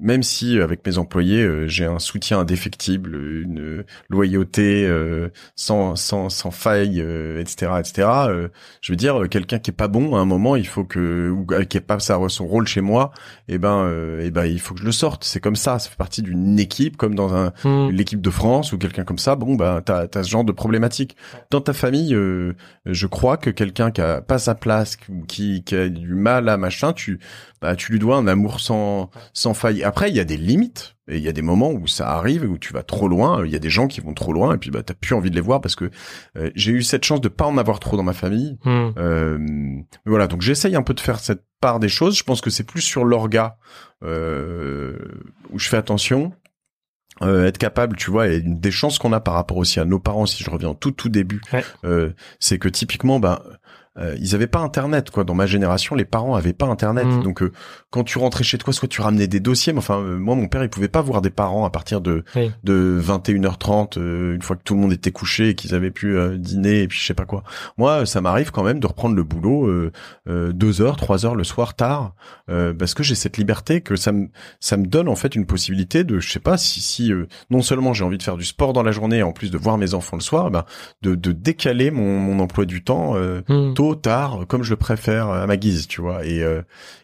[0.00, 5.28] Même si euh, avec mes employés euh, j'ai un soutien indéfectible, une euh, loyauté euh,
[5.56, 8.08] sans sans sans faille, euh, etc., etc.
[8.28, 8.48] euh,
[8.80, 11.46] je veux dire, quelqu'un qui est pas bon à un moment, il faut que ou
[11.68, 13.12] qui est pas sa, son rôle chez moi,
[13.48, 15.24] et ben, euh, eh ben, il faut que je le sorte.
[15.24, 15.78] C'est comme ça.
[15.78, 17.88] Ça fait partie d'une équipe, comme dans un Hmm.
[17.90, 21.16] l'équipe de France ou quelqu'un comme ça, bon bah t'as as ce genre de problématique.
[21.50, 22.54] Dans ta famille, euh,
[22.86, 24.96] je crois que quelqu'un qui a pas sa place,
[25.28, 27.20] qui, qui a du mal à machin, tu
[27.62, 29.83] bah tu lui dois un amour sans sans faille.
[29.84, 32.44] Après il y a des limites et il y a des moments où ça arrive
[32.44, 33.44] où tu vas trop loin.
[33.44, 35.30] Il y a des gens qui vont trop loin et puis bah t'as plus envie
[35.30, 35.90] de les voir parce que
[36.36, 38.58] euh, j'ai eu cette chance de pas en avoir trop dans ma famille.
[38.64, 38.90] Hmm.
[38.96, 42.16] Euh, mais voilà, donc j'essaye un peu de faire cette part des choses.
[42.16, 43.56] Je pense que c'est plus sur l'orga
[44.02, 44.96] euh,
[45.50, 46.32] où je fais attention.
[47.22, 49.84] Euh, être capable, tu vois, et une des chances qu'on a par rapport aussi à
[49.84, 51.64] nos parents, si je reviens au tout tout début, Ouais.
[51.84, 52.10] euh,
[52.40, 53.38] c'est que typiquement, ben,
[53.98, 55.24] euh, ils avaient pas Internet, quoi.
[55.24, 57.22] Dans ma génération, les parents avaient pas Internet, Mhm.
[57.22, 57.52] donc euh,
[57.90, 60.48] quand tu rentrais chez toi, soit tu ramenais des dossiers, mais enfin, euh, moi, mon
[60.48, 62.50] père, il pouvait pas voir des parents à partir de Oui.
[62.64, 66.16] de 21h30, euh, une fois que tout le monde était couché et qu'ils avaient pu
[66.16, 67.42] euh, dîner et puis je sais pas quoi.
[67.78, 69.92] Moi, ça m'arrive quand même de reprendre le boulot euh,
[70.28, 72.14] euh, deux heures, trois heures le soir tard,
[72.50, 74.28] euh, parce que j'ai cette liberté que ça me
[74.60, 77.62] ça me donne en fait une possibilité de, je sais pas, si si euh, non
[77.62, 79.94] seulement j'ai envie de faire du sport dans la journée, en plus de voir mes
[79.94, 80.64] enfants le soir, ben
[81.02, 83.14] de, de décaler mon, mon emploi du temps.
[83.16, 83.74] euh, Hmm.
[83.84, 86.24] Tôt, tard, comme je le préfère à ma guise, tu vois.
[86.24, 86.62] Et, euh,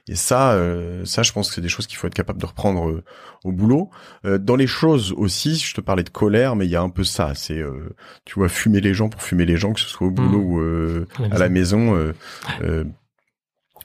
[0.08, 2.46] et ça, euh, ça, je pense que c'est des choses qu'il faut être capable de
[2.46, 3.02] reprendre euh,
[3.44, 3.90] au boulot.
[4.24, 6.88] Euh, dans les choses aussi, je te parlais de colère, mais il y a un
[6.90, 7.32] peu ça.
[7.34, 10.10] C'est, euh, tu vois, fumer les gens pour fumer les gens, que ce soit au
[10.10, 10.44] boulot Mm.
[10.44, 12.12] ou euh, À la à la maison.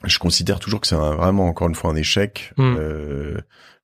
[0.04, 2.52] Je considère toujours que c'est vraiment encore une fois un échec.
[2.56, 2.76] Mm.
[2.78, 3.36] Euh,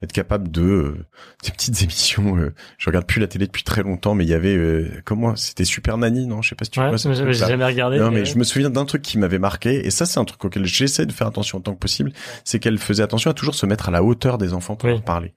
[0.05, 1.07] être capable de euh,
[1.45, 2.37] des petites émissions.
[2.37, 5.37] euh, je regarde plus la télé depuis très longtemps, mais il y avait euh, comment
[5.37, 6.43] C'était Super Nanny, non?
[6.43, 6.97] Je sais pas si tu Ouais, vois.
[6.97, 8.01] j'ai jamais regardé.
[8.01, 10.25] Non, mais- mais je me souviens d'un truc qui m'avait marqué, et ça, c'est un
[10.25, 12.13] truc auquel j'essaie de faire attention autant que possible,
[12.45, 14.95] c'est qu'elle faisait attention à toujours se mettre à la hauteur des enfants pour Oui.
[14.97, 15.35] leur parler.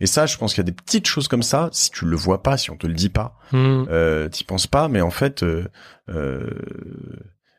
[0.00, 2.16] Et ça, je pense qu'il y a des petites choses comme ça, si tu le
[2.16, 3.84] vois pas, si on te le dit pas, Hmm.
[3.88, 5.68] euh, t'y penses pas, mais en fait, euh,
[6.10, 6.50] euh,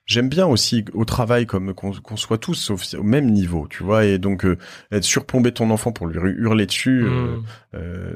[0.09, 4.05] j'aime bien aussi au travail comme qu'on soit tous au, au même niveau, tu vois,
[4.05, 4.57] et donc euh,
[4.91, 7.03] être surplombé ton enfant pour lui hurler dessus.
[7.05, 7.43] euh, Hmm.
[7.75, 8.13] euh,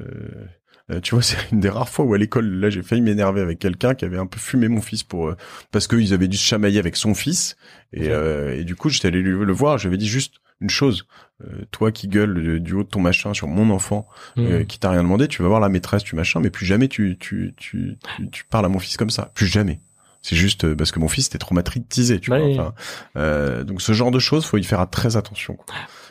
[0.92, 3.42] euh, tu vois, c'est une des rares fois où à l'école, là, j'ai failli m'énerver
[3.42, 5.38] avec quelqu'un qui avait un peu fumé mon fils pour euh,
[5.72, 7.56] parce qu'ils avaient dû se chamailler avec son fils.
[7.94, 9.78] Et, euh, et du coup, j'étais allé le, le voir.
[9.78, 11.06] Je lui avais dit juste une chose
[11.44, 14.80] euh, toi qui gueules euh, du haut de ton machin sur mon enfant, euh, qui
[14.80, 17.54] t'a rien demandé, tu vas voir la maîtresse, tu machin, mais plus jamais tu tu
[17.58, 19.32] tu tu, tu parles à mon fils comme ça.
[19.36, 19.80] Plus jamais.
[20.24, 22.48] C'est juste euh, parce que mon fils était traumatisé, tu Bah vois.
[22.48, 22.54] oui.
[22.60, 22.74] Enfin,
[23.18, 25.56] euh, donc ce genre de choses, faut y faire très attention.
[25.56, 25.66] quoi.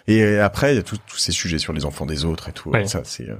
[0.07, 2.53] Et après, il y a tous tous ces sujets sur les enfants des autres et
[2.53, 2.71] tout.
[2.71, 2.87] Ouais.
[2.87, 3.37] Ça, c'est euh,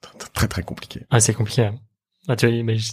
[0.00, 1.02] très, très très compliqué.
[1.10, 1.62] Ah, c'est compliqué.
[1.66, 1.76] hein.
[2.28, 2.90] Ah, tu vois, mais je-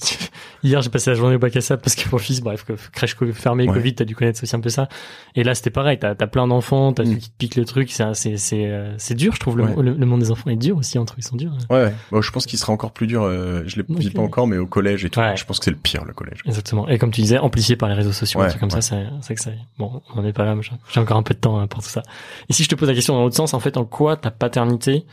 [0.64, 3.16] Hier, j'ai passé la journée au bac à sable parce que mon fils, bref, crèche
[3.34, 3.74] fermée, Ouais.
[3.74, 4.88] Covid, t'as dû connaître aussi un peu ça.
[5.36, 6.00] Et là, c'était pareil.
[6.00, 7.08] T'as as plein d'enfants, t'as Mm.
[7.08, 7.92] ceux qui te piquent le truc.
[7.92, 8.06] C'est
[8.54, 9.58] euh, dur, je trouve.
[9.58, 9.84] Le, Ouais.
[9.84, 10.98] le, le monde des enfants est dur aussi.
[10.98, 11.52] Entre eux, ils sont durs.
[11.70, 11.94] Ouais, ouais.
[12.12, 13.24] Bon, je pense qu'il sera encore plus dur.
[13.24, 14.14] euh, je l'ai vis Ok.
[14.14, 15.20] pas encore, mais au collège et tout.
[15.20, 15.36] Ouais.
[15.36, 16.40] Je pense que c'est le pire, le collège.
[16.46, 16.88] Exactement.
[16.88, 19.42] Et comme tu disais, amplifié par les réseaux sociaux, un truc comme ça, c'est que
[19.42, 19.52] ça.
[19.78, 20.56] Bon, on n'en est pas là.
[20.94, 22.04] J'ai encore un peu de temps hein, pour tout ça.
[22.50, 24.32] Et si je te pose la question dans l'autre sens, en fait, en quoi ta
[24.32, 25.06] paternité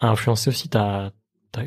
[0.00, 1.10] a influencé aussi ta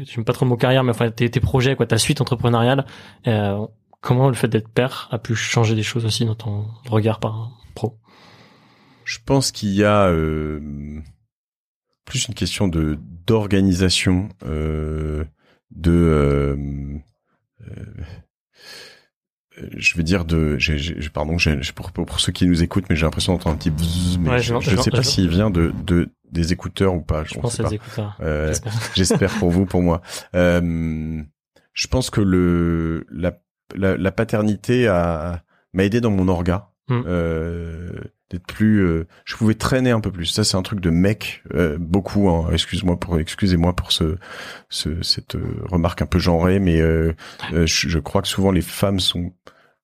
[0.04, 2.86] j'aime pas trop le mot carrière, mais enfin tes, tes projets, quoi, ta suite entrepreneuriale.
[3.28, 3.66] Euh,
[4.02, 7.52] comment le fait d'être père a pu changer des choses aussi dans ton regard par
[7.76, 7.98] pro?
[9.04, 10.60] Je pense qu'il y a euh,
[12.06, 15.24] plus une question de d'organisation, euh,
[15.72, 16.56] de euh,
[17.68, 17.84] euh,
[19.78, 22.86] je vais dire de j'ai, j'ai- pardon j'ai, j'ai- pour, pour ceux qui nous écoutent
[22.90, 25.50] mais j'ai l'impression d'entendre un petit bzzz, mais Ouais, je, je- sais pas s'il vient
[25.50, 27.70] de, de des écouteurs ou pas je, pense pas.
[27.70, 28.18] des écouteurs.
[28.22, 28.54] Euh,
[28.96, 29.32] j'espère.
[29.40, 30.02] Pour vous, pour moi.
[30.36, 31.22] Euh,
[31.74, 33.40] je pense que le la,
[33.76, 36.72] la, la paternité a m'a aidé dans mon orga.
[36.88, 37.02] Mm.
[37.08, 37.90] Euh,
[38.30, 41.44] d'être plus euh, je pouvais traîner un peu plus ça c'est un truc de mec
[41.54, 42.50] euh, beaucoup hein.
[42.52, 44.18] excuse-moi pour excusez-moi pour ce,
[44.70, 49.00] ce cette euh, remarque un peu genrée mais je, je crois que souvent les femmes
[49.00, 49.34] sont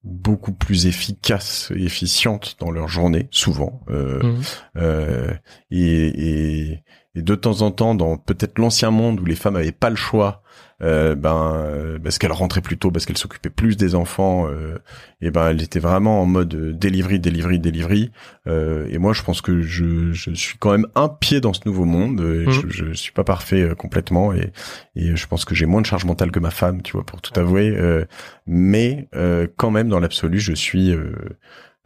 [0.03, 4.41] beaucoup plus efficaces et efficientes dans leur journée souvent euh, Mhm.
[4.77, 5.33] euh,
[5.69, 6.83] et, et,
[7.15, 9.95] et de temps en temps, dans peut-être l'ancien monde où les femmes avaient pas le
[9.95, 10.41] choix,
[10.81, 14.77] euh, ben euh, parce qu'elles rentraient plus tôt, parce qu'elles s'occupaient plus des enfants, euh,
[15.21, 18.11] et ben elles étaient vraiment en mode euh, delivery, delivery, delivery.
[18.47, 21.61] Euh, et moi, je pense que je, je suis quand même un pied dans ce
[21.65, 22.19] nouveau monde.
[22.21, 22.51] et Mhm.
[22.51, 24.51] je, je suis pas parfait euh, complètement, et,
[24.95, 27.21] et je pense que j'ai moins de charge mentale que ma femme, tu vois, pour
[27.21, 27.69] tout avouer.
[27.77, 28.05] euh,
[28.47, 31.11] mais euh, quand même, dans l'absolu, je suis euh,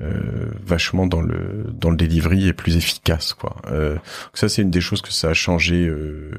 [0.01, 3.55] euh, vachement dans le dans le delivery et plus efficace quoi.
[3.71, 3.95] Euh,
[4.33, 6.31] ça c'est une des choses que ça a changé euh,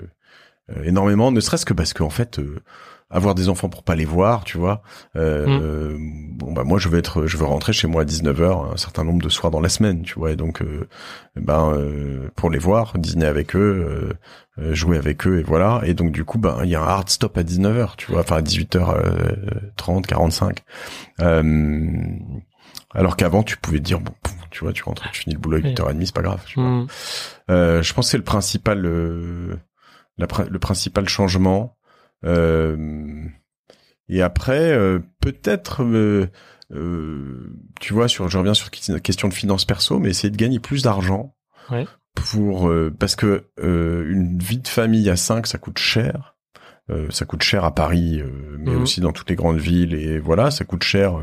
[0.85, 2.61] énormément, ne serait-ce que parce que en fait euh,
[3.09, 4.83] avoir des enfants pour pas les voir, tu vois.
[5.14, 5.61] Euh, Mm.
[5.62, 5.97] euh,
[6.33, 9.05] bon bah moi je veux être je veux rentrer chez moi à 19h un certain
[9.05, 10.33] nombre de soirs dans la semaine, tu vois.
[10.33, 10.89] Et donc euh,
[11.37, 14.19] ben euh, pour les voir, dîner avec eux,
[14.59, 15.83] euh, euh, jouer avec eux et voilà.
[15.85, 18.23] Et donc du coup ben il y a un hard stop à 19h, tu vois,
[18.23, 20.59] enfin à 18h30, 45.
[21.21, 21.43] Euh,
[22.95, 24.12] alors qu'avant, tu pouvais dire, bon,
[24.51, 25.75] tu vois, tu rentres, tu finis le boulot à Oui.
[25.75, 26.43] 8h30, c'est pas grave.
[26.47, 26.87] Tu vois.
[27.51, 29.57] Euh, je pense que c'est le principal, euh,
[30.19, 31.77] la le principal changement.
[32.25, 33.27] Euh,
[34.09, 39.64] et après, euh, peut-être, euh, tu vois, sur, je reviens sur la question de finances
[39.64, 41.35] perso, mais essayer de gagner plus d'argent.
[41.71, 41.87] Ouais.
[42.14, 46.36] Pour, euh, parce que euh, une vie de famille à 5, ça coûte cher.
[46.89, 48.82] Euh, ça coûte cher à Paris, euh, mais Mhm.
[48.82, 49.93] aussi dans toutes les grandes villes.
[49.95, 51.22] Et voilà, ça coûte cher euh,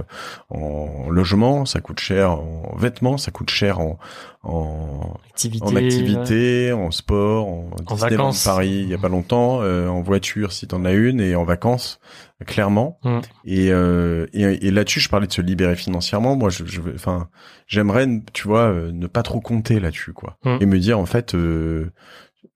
[0.50, 3.98] en logement, ça coûte cher en vêtements, ça coûte cher en,
[4.44, 5.66] en, Activité.
[5.66, 8.44] en activité, en sport, en, Disneyland vacances.
[8.44, 11.46] Paris il y a pas longtemps, euh, en voiture si t'en as une et en
[11.46, 12.02] vacances
[12.46, 13.00] clairement.
[13.06, 13.20] Mm.
[13.46, 16.36] Et, euh, et, et là-dessus, je parlais de se libérer financièrement.
[16.36, 16.62] Moi, je,
[16.94, 17.30] enfin,
[17.68, 21.36] j'aimerais, tu vois, euh, ne pas trop compter là-dessus, quoi, et me dire en fait,
[21.36, 21.90] euh,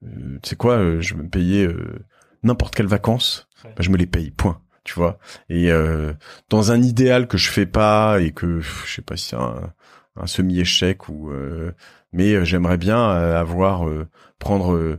[0.04, 2.06] euh, tu sais quoi, je vais me payer euh,
[2.44, 3.72] n'importe quelles vacances, Ouais.
[3.76, 4.62] bah, je me les paye, point.
[4.84, 5.18] Tu vois?
[5.50, 6.14] Et euh,
[6.50, 9.74] dans un idéal que je fais pas et que je sais pas si c'est un,
[10.16, 11.74] un semi-échec ou, euh,
[12.14, 14.08] mais euh, j'aimerais bien euh, avoir euh,
[14.40, 14.98] prendre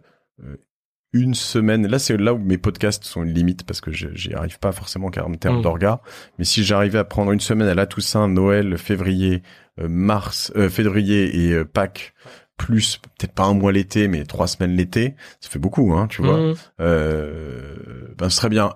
[1.15, 1.87] une semaine.
[1.87, 5.07] Là, c'est là où mes podcasts sont une limite parce que j'y arrive pas forcément
[5.07, 5.63] en termes Mm.
[5.63, 6.01] d'orga.
[6.39, 9.43] Mais si j'arrivais à prendre une semaine à la Toussaint, Noël, février,
[9.81, 12.13] euh, mars, euh, février et euh, Pâques,
[12.59, 16.21] plus peut-être pas un mois l'été, mais trois semaines l'été, ça fait beaucoup, hein, tu
[16.23, 16.37] vois.
[16.39, 16.55] Mhm.
[16.81, 17.77] Euh,
[18.19, 18.75] ben ce serait bien.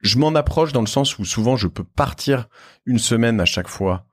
[0.00, 2.48] Je m'en approche dans le sens où souvent je peux partir
[2.86, 4.04] une semaine à chaque fois.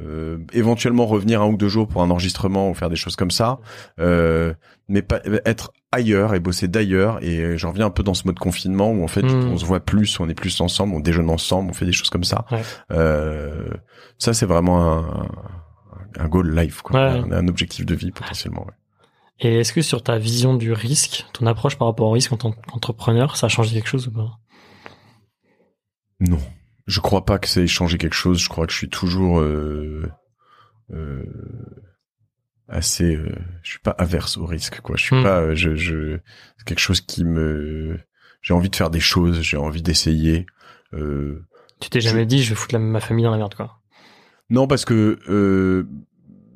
[0.00, 3.30] Euh, éventuellement revenir un ou deux jours pour un enregistrement ou faire des choses comme
[3.30, 3.58] ça,
[4.00, 4.54] euh,
[4.88, 7.22] mais pas être ailleurs et bosser d'ailleurs.
[7.22, 9.50] Et j'en reviens un peu dans ce mode confinement où en fait Mm.
[9.52, 12.08] on se voit plus, on est plus ensemble, on déjeune ensemble, on fait des choses
[12.08, 12.46] comme ça.
[12.50, 12.62] Ouais.
[12.90, 13.68] Euh,
[14.16, 15.28] ça c'est vraiment un,
[16.18, 17.18] un goal life, quoi, Ouais.
[17.20, 18.64] un, un objectif de vie potentiellement.
[18.66, 18.74] ouais.
[19.40, 22.36] Et est-ce que sur ta vision du risque, ton approche par rapport au risque en
[22.36, 24.38] tant qu'entrepreneur, ça a changé quelque chose ou pas?
[26.20, 26.38] Non.
[26.86, 28.38] Je crois pas que ça ait changé quelque chose.
[28.40, 30.08] Je crois que je suis toujours euh,
[30.92, 31.24] euh,
[32.68, 33.16] assez.
[33.16, 34.96] euh, je suis pas averse au risque, quoi.
[34.96, 35.22] Je suis Hmm.
[35.22, 35.40] pas.
[35.40, 36.18] euh, Je, je
[36.58, 37.98] c'est quelque chose qui me.
[38.42, 39.40] J'ai envie de faire des choses.
[39.42, 40.46] J'ai envie d'essayer.
[40.94, 41.44] Euh,
[41.80, 43.80] Tu t'es jamais dit, je vais foutre la- ma famille dans la merde, quoi.
[44.52, 45.84] Non, parce que euh,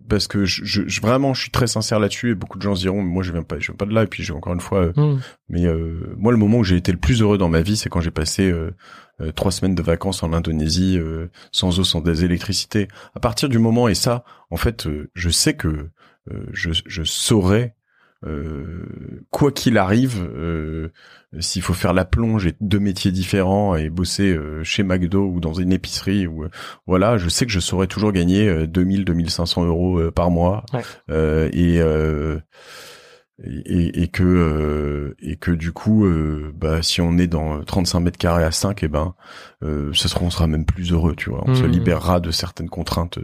[0.08, 2.30] parce que je, je, je- vraiment, je suis très sincère là-dessus.
[2.30, 4.04] Et beaucoup de gens se diront, moi, je viens pas, je viens pas de là.
[4.04, 4.84] Et puis, j'ai encore une fois.
[4.86, 5.20] euh, Mhm.
[5.48, 7.88] Mais euh, moi, le moment où j'ai été le plus heureux dans ma vie, c'est
[7.88, 8.70] quand j'ai passé euh,
[9.20, 12.86] euh, trois semaines de vacances en Indonésie, euh, sans eau, sans des électricités.
[13.14, 17.02] À partir du moment, et ça, en fait, euh, je sais que euh, je, je
[17.04, 17.75] saurais
[19.30, 20.28] quoi qu'il arrive,
[21.38, 25.54] s'il faut faire la plonge et deux métiers différents et bosser chez McDo ou dans
[25.54, 26.44] une épicerie ou
[26.86, 30.64] voilà, je sais que je saurais toujours gagner 2000 2500 euros par mois.
[31.52, 31.80] Et
[33.44, 38.00] et, et, que euh, et que du coup euh, bah si on est dans 35
[38.00, 39.14] mètres carrés à 5 et eh ben
[39.62, 41.44] euh, ça sera on sera même plus heureux tu vois.
[41.46, 41.70] On se mmh.
[41.70, 43.18] libérera de certaines contraintes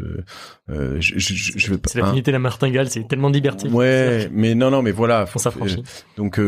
[0.68, 3.68] euh, je, je, je vais c'est la finité de la martingale c'est tellement de liberté
[3.70, 5.40] ouais mais non non mais voilà faut,
[6.18, 6.38] donc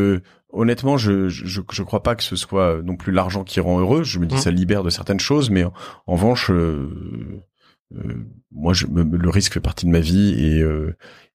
[0.51, 4.05] honnêtement je, je je crois pas que ce soit non plus l'argent qui rend heureux.
[4.05, 4.39] Je me dis mmh.
[4.39, 5.73] ça libère de certaines choses mais en,
[6.07, 6.51] en revanche
[8.53, 10.63] moi je, le risque fait partie de ma vie et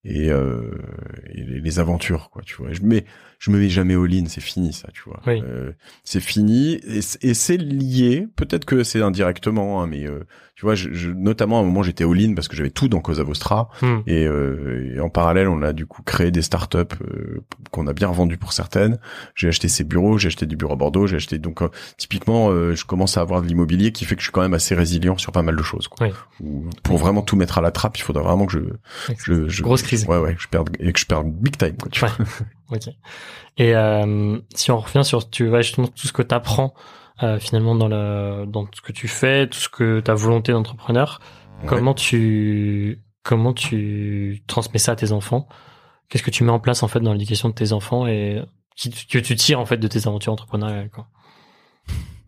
[0.06, 0.72] et, euh,
[1.34, 2.72] et, les aventures quoi tu vois.
[2.72, 3.06] Je mets
[3.38, 5.22] je me mets jamais au in c'est fini ça tu vois.
[5.28, 5.74] Euh,
[6.04, 10.26] c'est fini et, et c'est lié peut-être que c'est indirectement hein, mais euh,
[10.60, 12.90] tu vois je, je, notamment à un moment j'étais all in parce que j'avais tout
[12.90, 13.70] dans Cosa Vostra.
[13.82, 14.00] Hmm.
[14.08, 17.42] et, euh, et, en parallèle on a du coup créé des startups euh,
[17.72, 19.00] qu'on a bien vendues pour certaines.
[19.36, 22.52] J'ai acheté ces bureaux j'ai acheté du bureau à Bordeaux j'ai acheté donc euh, typiquement
[22.52, 25.18] je commence à avoir de l'immobilier qui fait que je suis quand même assez résilient
[25.18, 26.08] sur pas mal de choses quoi.
[26.84, 28.60] pour vraiment tout mettre à la trappe il faudrait vraiment que je,
[29.18, 32.00] je, je grosse ouais ouais je perde et que je perds big time quoi, tu
[32.00, 32.12] vois.
[32.72, 32.88] Ok.
[33.58, 36.76] Et euh, si on revient sur tu vois justement tout ce que tu apprends
[37.24, 41.20] euh, finalement dans le dans ce que tu fais, tout ce que ta volonté d'entrepreneur,
[41.66, 45.48] comment tu comment tu transmets ça à tes enfants?
[46.10, 48.42] Qu'est-ce que tu mets en place en fait dans l'éducation de tes enfants et
[49.10, 51.08] que tu tires en fait de tes aventures entrepreneuriales quoi?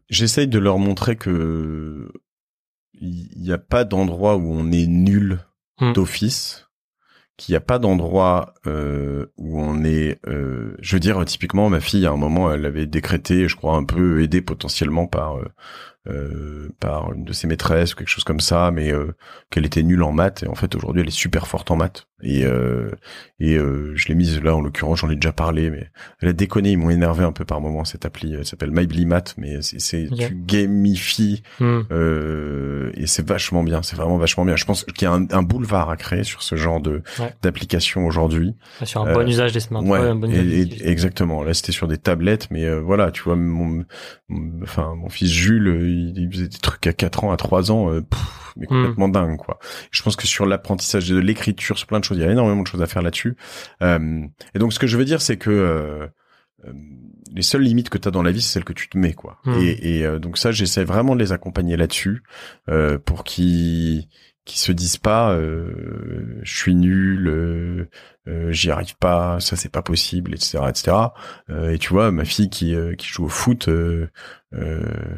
[0.09, 2.11] J'essaye de leur montrer que
[2.99, 5.39] il n'y a pas d'endroit où on est nul
[5.79, 5.93] hmm.
[5.93, 6.67] d'office
[7.37, 10.19] qu'il n'y a pas d'endroit euh, où on est.
[10.27, 13.75] Euh, je veux dire, typiquement, ma fille, à un moment, elle avait décrété, je crois,
[13.75, 15.37] un peu aidée potentiellement par
[16.07, 19.13] euh, euh, par une de ses maîtresses ou quelque chose comme ça, mais euh,
[19.49, 20.43] qu'elle était nulle en maths.
[20.43, 22.07] Et en fait, aujourd'hui, elle est super forte en maths.
[22.23, 22.91] Et euh,
[23.39, 25.89] et je l'ai mise là, en l'occurrence, j'en ai déjà parlé, mais
[26.21, 26.71] elle a déconné.
[26.71, 27.83] Ils m'ont énervé un peu par moment.
[27.83, 31.81] Cette appli, elle s'appelle MyBliMath, mais c'est c'est tu gamifies hmm.
[32.93, 33.81] et c'est vachement bien.
[33.81, 34.55] C'est vraiment vachement bien.
[34.55, 37.01] Je pense qu'il y a un, boulevard à créer sur ce genre de
[37.41, 38.53] d'application aujourd'hui.
[38.83, 40.23] Sur un bon usage des smartphones.
[40.23, 41.43] Ouais, exactement.
[41.43, 43.83] Là, c'était sur des tablettes, mais voilà, tu vois, mon,
[44.61, 48.01] enfin, mon fils Jules il, faisait des trucs à 4 ans, à 3 ans, euh,
[48.57, 49.11] mais complètement hmm.
[49.11, 49.59] dingue quoi.
[49.91, 52.63] Je pense que sur l'apprentissage de l'écriture, sur plein de choses, il y a énormément
[52.63, 53.35] de choses à faire là-dessus.
[53.81, 54.21] Euh,
[54.53, 56.07] et donc ce que je veux dire, c'est que euh,
[57.33, 59.13] les seules limites que tu as dans la vie, c'est celles que tu te mets
[59.13, 59.39] quoi.
[59.45, 59.59] Hmm.
[59.59, 62.23] Et, donc ça, j'essaie vraiment de les accompagner là-dessus
[63.05, 64.07] pour qu'ils
[64.43, 67.87] qui se disent pas je suis nul
[68.49, 70.97] j'y arrive pas ça c'est pas possible etc etc
[71.71, 73.69] et tu vois ma fille qui qui joue au foot
[74.53, 75.15] euh,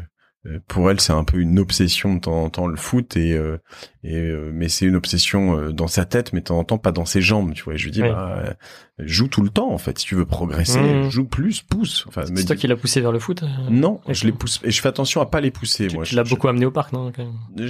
[0.68, 3.58] pour elle, c'est un peu une obsession de temps en temps le foot et, euh,
[4.04, 6.91] et euh, mais c'est une obsession dans sa tête, mais de temps en temps pas
[6.91, 7.76] dans ses jambes, tu vois.
[7.76, 8.56] Et je lui dis, bah,
[9.00, 9.98] joue tout le temps en fait.
[10.00, 11.10] Si tu veux progresser, mmh.
[11.10, 12.06] joue plus, pousse.
[12.08, 14.82] Enfin, c'est toi qui l'as poussé vers le foot Non, je les pousse et je
[14.82, 15.88] fais attention à pas les pousser.
[15.88, 17.12] Tu, moi, tu l'as beaucoup amené au parc, non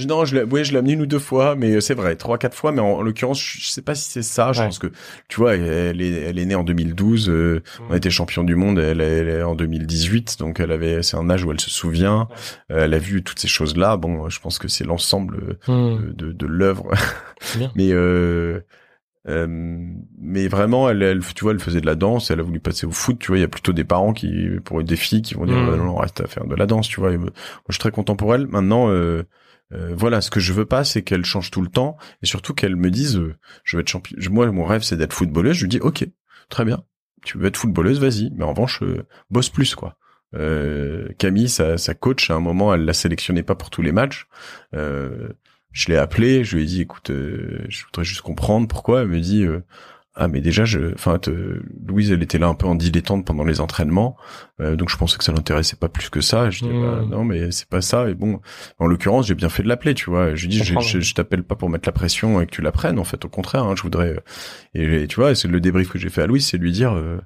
[0.08, 2.38] Non, je l'ai, ouais, je l'ai amené une ou deux fois, mais c'est vrai, trois,
[2.38, 2.72] quatre fois.
[2.72, 4.52] Mais en, l'occurrence, je sais pas si c'est ça.
[4.52, 4.92] Je pense que
[5.28, 7.28] tu vois, elle est, elle est née en 2012.
[7.28, 7.60] Mmh.
[7.88, 8.78] On a été champion du monde.
[8.78, 12.28] Elle, elle est en 2018, donc elle avait, c'est un âge où elle se souvient.
[12.70, 13.96] Euh, elle a vu toutes ces choses-là.
[13.96, 16.12] Bon, je pense que c'est l'ensemble hmm.
[16.14, 16.90] de, de, l'œuvre.
[17.74, 18.60] mais euh,
[19.26, 19.46] euh,
[20.18, 22.30] mais vraiment, elle, elle, tu vois, elle faisait de la danse.
[22.30, 23.18] Elle a voulu passer au foot.
[23.18, 25.56] Tu vois, il y a plutôt des parents qui, pour des filles, qui vont dire
[25.56, 25.76] hmm.
[25.76, 26.88] non, reste à faire de la danse.
[26.88, 27.30] Tu vois, moi,
[27.68, 28.46] je suis très content pour elle.
[28.46, 28.88] Maintenant.
[28.88, 29.22] Euh,
[29.96, 32.76] voilà, ce que je veux pas, c'est qu'elle change tout le temps et surtout qu'elle
[32.76, 33.20] me dise,
[33.64, 34.16] je veux être champion.
[34.30, 35.56] Moi, mon rêve, c'est d'être footballeuse.
[35.56, 36.06] Je lui dis, ok,
[36.48, 36.84] très bien.
[37.24, 38.30] Tu veux être footballeuse, vas-y.
[38.36, 38.84] Mais en revanche,
[39.30, 39.96] bosse plus, quoi.
[40.36, 43.92] Euh, Camille, sa, sa, coach, à un moment, elle la sélectionnait pas pour tous les
[43.92, 44.26] matchs.
[44.74, 45.28] Euh,
[45.74, 49.02] je l'ai appelé, je lui ai dit, écoute, euh, je voudrais juste comprendre pourquoi.
[49.02, 49.62] Elle me dit, euh,
[50.14, 51.18] ah mais déjà, je, enfin,
[51.84, 54.16] Louise, elle était là un peu en dilettante pendant les entraînements,
[54.60, 56.50] donc je pensais que ça l'intéressait pas plus que ça.
[56.50, 57.10] Je dis, bah, mmh.
[57.10, 58.08] non, mais c'est pas ça.
[58.08, 58.40] Et bon,
[58.78, 60.36] en l'occurrence, j'ai bien fait de l'appeler, tu vois.
[60.36, 62.70] Je lui dis, je, je, t'appelle pas pour mettre la pression et que tu la
[62.70, 63.00] prennes.
[63.00, 64.16] En fait, au contraire, hein, je voudrais.
[64.74, 67.18] Et, tu vois, c'est le débrief que j'ai fait à Louise, c'est lui dire euh,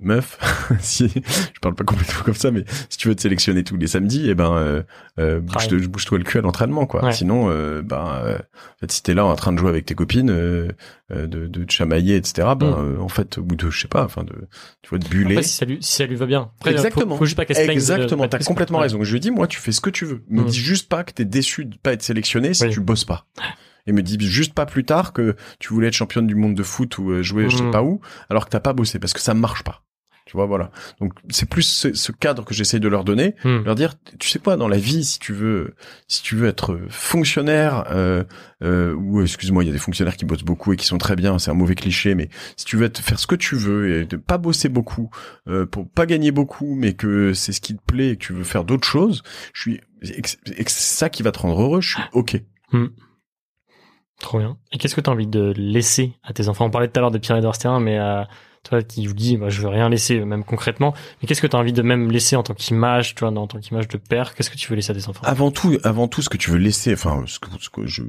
[0.00, 0.38] meuf,
[0.80, 3.86] si je parle pas complètement comme ça, mais si tu veux te sélectionner tous les
[3.86, 4.82] samedis, eh ben euh,
[5.18, 7.12] euh bouge-toi le cul à l'entraînement, quoi.
[7.12, 9.94] Sinon, euh, ben, euh, en fait, si t'es là en train de jouer avec tes
[9.94, 10.74] copines, de,
[11.26, 12.48] de te chamailler, etc.
[12.56, 13.00] Ben, mm.
[13.00, 14.48] en fait, au bout de, je sais pas, enfin, de,
[14.82, 15.36] tu vois, de buller.
[15.36, 16.50] Après, si ça lui, si ça lui va bien.
[16.66, 17.16] Exactement.
[17.16, 18.26] Faut, juste pas Exactement.
[18.28, 19.02] T'as complètement raison.
[19.02, 20.22] Je lui dis, moi, tu fais ce que tu veux.
[20.28, 20.46] Me mm.
[20.46, 23.26] dis juste pas que t'es déçu de pas être sélectionné si tu bosses pas
[23.86, 26.62] et me dit juste pas plus tard que tu voulais être championne du monde de
[26.62, 27.70] foot ou euh, jouer je sais mmh.
[27.70, 29.82] pas où alors que t'as pas bossé parce que ça marche pas.
[30.24, 30.70] Tu vois, voilà.
[31.00, 33.64] Donc c'est plus ce, ce cadre que j'essaye de leur donner, Hmm.
[33.64, 35.74] leur dire, tu sais quoi, dans la vie, si tu veux,
[36.06, 38.22] si tu veux être fonctionnaire, euh,
[38.62, 41.16] euh, ou excuse-moi, il y a des fonctionnaires qui bossent beaucoup et qui sont très
[41.16, 43.90] bien, c'est un mauvais cliché, mais si tu veux être, faire ce que tu veux
[43.90, 45.10] et de pas bosser beaucoup,
[45.48, 48.32] euh, pour pas gagner beaucoup, mais que c'est ce qui te plaît et que tu
[48.32, 49.22] veux faire d'autres choses,
[49.52, 52.40] je suis, c'est ça qui va te rendre heureux, je suis ok.
[54.22, 54.56] Trop bien.
[54.72, 56.64] Et qu'est-ce que tu as envie de laisser à tes enfants?
[56.64, 58.22] On parlait tout à l'heure de Pierre-Edouard Sterrin, mais euh,
[58.62, 60.94] toi qui vous dis, bah, je veux rien laisser, euh, même concrètement.
[61.20, 63.46] Mais qu'est-ce que tu as envie de même laisser en tant qu'image, tu vois, en
[63.48, 64.34] tant qu'image de père?
[64.34, 65.22] Qu'est-ce que tu veux laisser à tes enfants?
[65.24, 68.02] Avant tout, avant tout, ce que tu veux laisser, enfin, ce que, ce que je,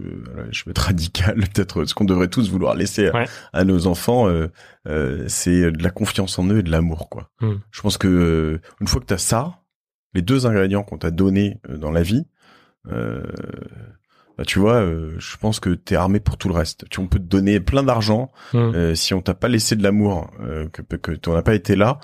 [0.51, 3.25] je vais être radical, peut-être ce qu'on devrait tous vouloir laisser à, Ouais.
[3.51, 4.51] à nos enfants, euh,
[4.87, 7.29] euh, c'est de la confiance en eux et de l'amour, quoi.
[7.41, 7.55] Hmm.
[7.71, 9.61] Je pense que euh, une fois que t'as ça,
[10.13, 12.27] les deux ingrédients qu'on t'a donnés euh, dans la vie,
[12.91, 13.23] euh,
[14.37, 16.85] bah, tu vois, euh, je pense que t'es armé pour tout le reste.
[16.89, 18.57] Tu on peut te donner plein d'argent, Hmm.
[18.75, 21.75] euh, si on t'a pas laissé de l'amour, euh, que que t'en as pas été
[21.75, 21.99] là,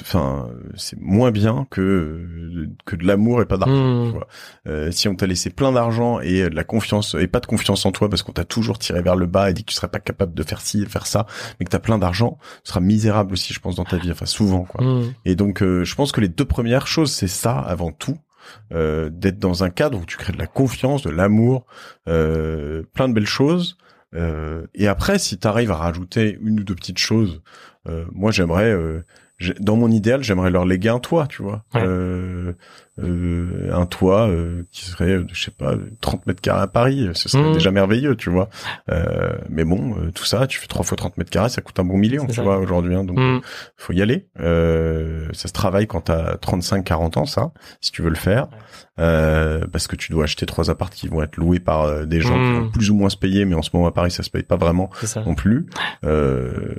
[0.00, 4.10] enfin, c'est moins bien que euh, que de l'amour et pas d'argent.
[4.10, 4.26] Vois.
[4.66, 7.46] Euh, si on t'a laissé plein d'argent et euh, de la confiance et pas de
[7.46, 9.76] confiance en toi parce qu'on t'a toujours tiré vers le bas et dit que tu
[9.76, 11.26] serais pas capable de faire ci et faire ça,
[11.60, 14.10] mais que t'as plein d'argent, tu seras misérable aussi, je pense, dans ta vie.
[14.10, 14.84] Enfin, souvent, quoi.
[14.84, 15.12] Hmm.
[15.24, 18.16] Et donc, euh, je pense que les deux premières choses, c'est ça avant tout.
[18.72, 21.66] Euh, d'être dans un cadre où tu crées de la confiance, de l'amour,
[22.08, 23.76] euh, plein de belles choses.
[24.14, 27.42] Euh, et après, si tu arrives à rajouter une ou deux petites choses,
[28.12, 29.02] moi j'aimerais, j'ai-
[29.60, 31.82] dans mon idéal, j'aimerais leur léguer un toit, tu vois, Ouais.
[31.84, 32.52] Euh,
[33.00, 37.08] euh, un toit euh, qui serait, euh, je sais pas, 30 mètres carrés à Paris,
[37.14, 37.52] ce serait Mhm.
[37.52, 38.48] déjà merveilleux, tu vois.
[38.90, 41.78] Euh, mais bon, euh, tout ça, tu fais trois fois 30 mètres carrés, ça coûte
[41.78, 42.42] un bon million, tu ça.
[42.42, 42.96] vois, aujourd'hui.
[42.96, 43.38] hein, donc Hmm.
[43.76, 44.26] faut y aller.
[44.40, 48.48] Euh, ça se travaille quand t'as 35-40 ans, ça, si tu veux le faire.
[48.98, 52.20] Euh, parce que tu dois acheter trois apparts qui vont être loués par euh, des
[52.20, 52.54] gens qui Mm.
[52.64, 54.42] vont plus ou moins se payer, mais en ce moment à Paris, ça se paye
[54.42, 54.90] pas vraiment
[55.24, 55.66] non plus.
[56.04, 56.74] Euh,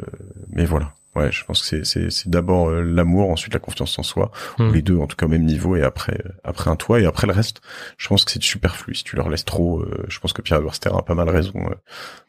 [0.49, 0.91] mais voilà.
[1.15, 4.69] Ouais, je pense que c'est d'abord euh, l'amour, ensuite la confiance en soi, Hmm.
[4.69, 6.99] ou les deux en tout cas au même niveau, et après euh, après un toit,
[7.01, 7.61] et après le reste.
[7.97, 8.93] Je pense que c'est superflu.
[8.95, 11.53] Si tu leur laisses trop, euh, je pense que Pierre Sterrin a pas mal raison.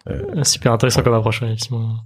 [0.09, 1.97] euh, Euh, Super intéressant comme approche, effectivement.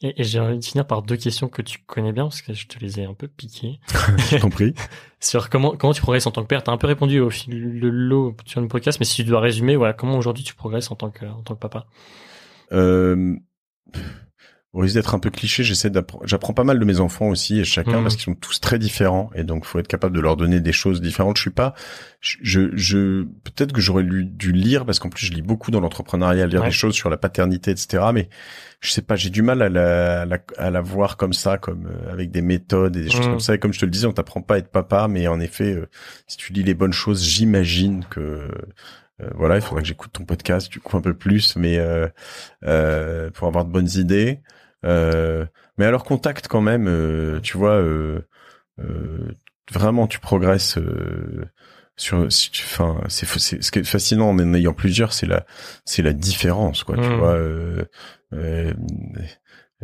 [0.00, 2.54] Et, et j'ai envie de finir par deux questions que tu connais bien, parce que
[2.54, 3.80] je te les ai un peu piquées.
[4.30, 4.72] je t'en prie.
[5.20, 6.62] Sur comment, comment tu progresses en tant que père.
[6.62, 9.40] T'as un peu répondu au fil de l'eau sur le podcast, mais si tu dois
[9.40, 11.86] résumer, voilà, comment aujourd'hui tu progresses en tant que, en tant que papa?
[12.72, 13.34] Euh,
[14.78, 15.90] au risque d'être un peu cliché, j'essaie
[16.22, 18.02] j'apprends pas mal de mes enfants aussi et chacun Mhm.
[18.04, 20.70] parce qu'ils sont tous très différents et donc faut être capable de leur donner des
[20.72, 21.36] choses différentes.
[21.36, 21.74] Je suis pas,
[22.20, 26.46] je, je, peut-être que j'aurais dû lire parce qu'en plus je lis beaucoup dans l'entrepreneuriat,
[26.46, 26.66] lire Ouais.
[26.68, 28.04] des choses sur la paternité, etc.
[28.14, 28.28] Mais
[28.80, 31.58] je sais pas, j'ai du mal à la, à la, à la voir comme ça,
[31.58, 33.30] comme euh, avec des méthodes et des choses Mhm.
[33.32, 33.54] comme ça.
[33.56, 35.74] Et comme je te le disais, on t'apprend pas à être papa, mais en effet,
[35.74, 35.86] euh,
[36.28, 40.24] si tu lis les bonnes choses, j'imagine que euh, voilà, il faudrait que j'écoute ton
[40.24, 42.06] podcast du coup un peu plus, mais euh,
[42.64, 44.40] euh, pour avoir de bonnes idées.
[44.84, 45.44] Euh,
[45.76, 48.20] mais leur contact quand même, euh, tu vois, euh,
[48.80, 49.32] euh,
[49.72, 50.78] vraiment tu progresses.
[50.78, 51.44] Euh,
[51.96, 55.26] sur, si tu- enfin, c'est, c'est ce qui est fascinant en en ayant plusieurs, c'est
[55.26, 55.44] la,
[55.84, 56.96] c'est la différence, quoi.
[56.96, 57.16] Tu Mm.
[57.16, 57.32] vois.
[57.34, 57.84] Euh,
[58.34, 58.72] euh,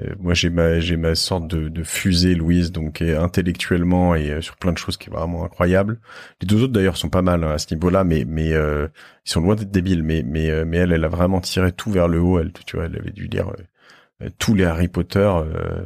[0.00, 4.40] euh, moi, j'ai ma, j'ai ma sorte de, de fusée, Louise, donc et intellectuellement et
[4.42, 6.00] sur plein de choses qui est vraiment incroyable.
[6.40, 8.88] Les deux autres d'ailleurs sont pas mal hein, à ce niveau-là, mais mais euh,
[9.26, 10.02] ils sont loin d'être débiles.
[10.02, 12.40] Mais mais mais elle, elle a vraiment tiré tout vers le haut.
[12.40, 13.62] Elle, tu vois, elle avait dû lire euh,
[14.38, 15.84] tous les Harry Potter euh,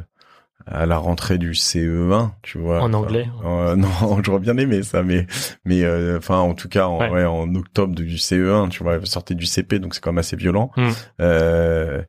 [0.65, 2.81] à la rentrée du CE1, tu vois.
[2.81, 3.27] En anglais.
[3.43, 3.89] euh, non,
[4.23, 5.25] j'aurais bien aimé ça, mais
[5.65, 7.09] mais euh, enfin en tout cas en, Ouais.
[7.09, 10.19] ouais, en octobre du CE1, tu vois, elle sortait du CP, donc c'est quand même
[10.19, 10.71] assez violent.
[10.77, 10.89] Mm.
[11.21, 12.01] Euh,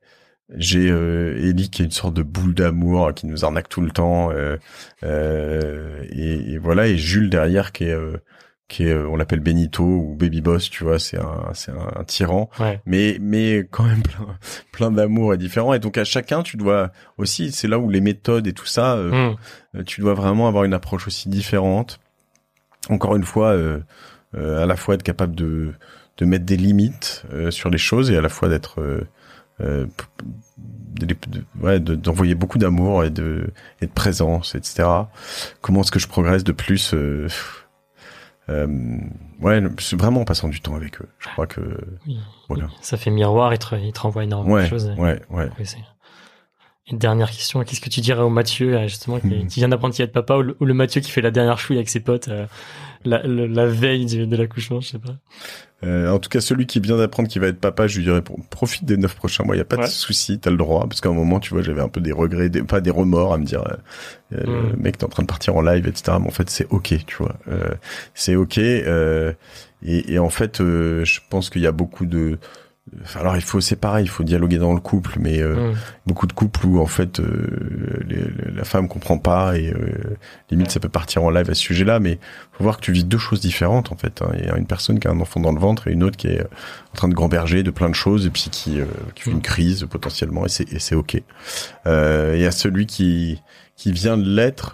[0.57, 3.93] j'ai euh, Ellie qui est une sorte de boule d'amour qui nous arnaque tout le
[3.93, 4.57] temps euh,
[5.05, 8.17] euh, et, et voilà et Jules derrière qui est euh,
[8.71, 11.91] qui est euh, on l'appelle Benito ou Baby Boss tu vois c'est un c'est un,
[12.01, 12.81] un tyran Ouais.
[12.87, 14.27] mais mais quand même plein
[14.73, 18.01] plein d'amour et différent et donc à chacun tu dois aussi c'est là où les
[18.01, 19.37] méthodes et tout ça euh, Hmm.
[19.77, 22.01] euh, tu dois vraiment avoir une approche aussi différente.
[22.89, 23.81] Encore une fois, euh,
[24.37, 25.75] euh, à la fois être capable de,
[26.17, 29.03] de mettre des limites euh, sur les choses et à la fois d'être euh,
[29.61, 30.25] euh, p-
[31.07, 33.51] de, de- ouais, d'envoyer beaucoup d'amour et de,
[33.83, 34.89] et de présence, etc.
[35.61, 36.93] Comment est-ce que je progresse de plus
[39.41, 41.09] Ouais, c'est vraiment en passant du temps avec eux.
[41.19, 41.61] Je crois que
[42.07, 42.19] Oui.
[42.49, 42.69] voilà.
[42.83, 44.93] Ça fait miroir, il te, te renvoie énormément Ouais, de choses.
[44.99, 45.49] ouais, ouais.
[46.91, 49.47] Une dernière question, qu'est-ce que tu dirais au Mathieu, euh, justement, qui, Mhm.
[49.47, 51.21] qui vient d'apprendre qu'il y a de papa, ou le, ou le Mathieu qui fait
[51.21, 52.47] la dernière chouille avec ses potes euh,
[53.05, 55.17] la, le- la veille de l'accouchement, je sais pas.
[55.83, 58.21] Euh, en tout cas, celui qui vient d'apprendre qu'il va être papa, je lui dirais
[58.21, 59.55] pro- profite des neuf prochains mois.
[59.57, 59.85] Il y a pas Ouais.
[59.87, 60.87] de souci, t'as le droit.
[60.87, 63.33] Parce qu'à un moment, tu vois, j'avais un peu des regrets, des, pas des remords
[63.33, 64.71] à me dire, euh, euh, Mm.
[64.73, 66.19] le mec, t'es en train de partir en live, etc.
[66.21, 67.35] Mais en fait, c'est ok, tu vois.
[67.49, 67.71] Euh,
[68.13, 68.59] c'est ok.
[68.59, 69.33] euh,
[69.83, 72.39] et, et en fait, euh, je pense qu'il y a beaucoup de
[73.15, 75.77] alors il faut c'est pareil, il faut dialoguer dans le couple, mais euh, Mm.
[76.07, 80.17] beaucoup de couples où en fait euh, les- la femme comprend pas et euh,
[80.51, 82.19] limite ça peut partir en live à ce sujet-là, mais
[82.53, 84.23] faut voir que tu vis deux choses différentes en fait.
[84.23, 84.33] hein.
[84.39, 86.17] Il y a une personne qui a un enfant dans le ventre et une autre
[86.17, 86.45] qui est euh,
[86.93, 89.43] en train de gamberger de plein de choses et puis qui, euh, qui fait une
[89.43, 91.23] crise potentiellement et c'est et c'est ok.
[91.87, 93.41] Euh, Il y a celui qui
[93.77, 94.73] qui vient de l'être.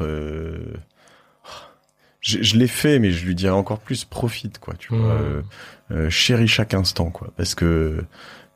[2.35, 4.75] Euh, je, je l'ai fait, mais je lui dirais encore plus profite quoi.
[4.79, 5.13] Tu vois.
[5.13, 5.43] Euh,
[5.93, 8.03] euh, chéris chaque instant quoi parce que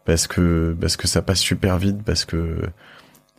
[0.04, 2.56] parce que parce que ça passe super vite parce que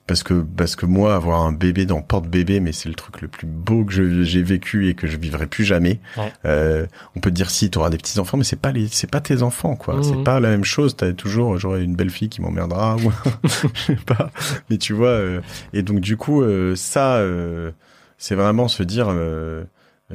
[0.07, 3.19] parce que parce que moi avoir un bébé dans porte bébé mais c'est le truc
[3.21, 6.31] le plus beau que j'ai vécu et que je vivrai plus jamais Ouais.
[6.45, 8.87] euh, on peut te dire si tu auras des petits enfants mais c'est pas les
[8.89, 10.03] c'est pas tes enfants quoi Mhm.
[10.03, 13.11] c'est pas la même chose t'as toujours j'aurai une belle fille qui m'emmerdera ou
[13.73, 14.31] je sais pas
[14.69, 15.41] mais tu vois euh,
[15.73, 17.71] et donc du coup euh, ça euh,
[18.17, 19.07] c'est vraiment se dire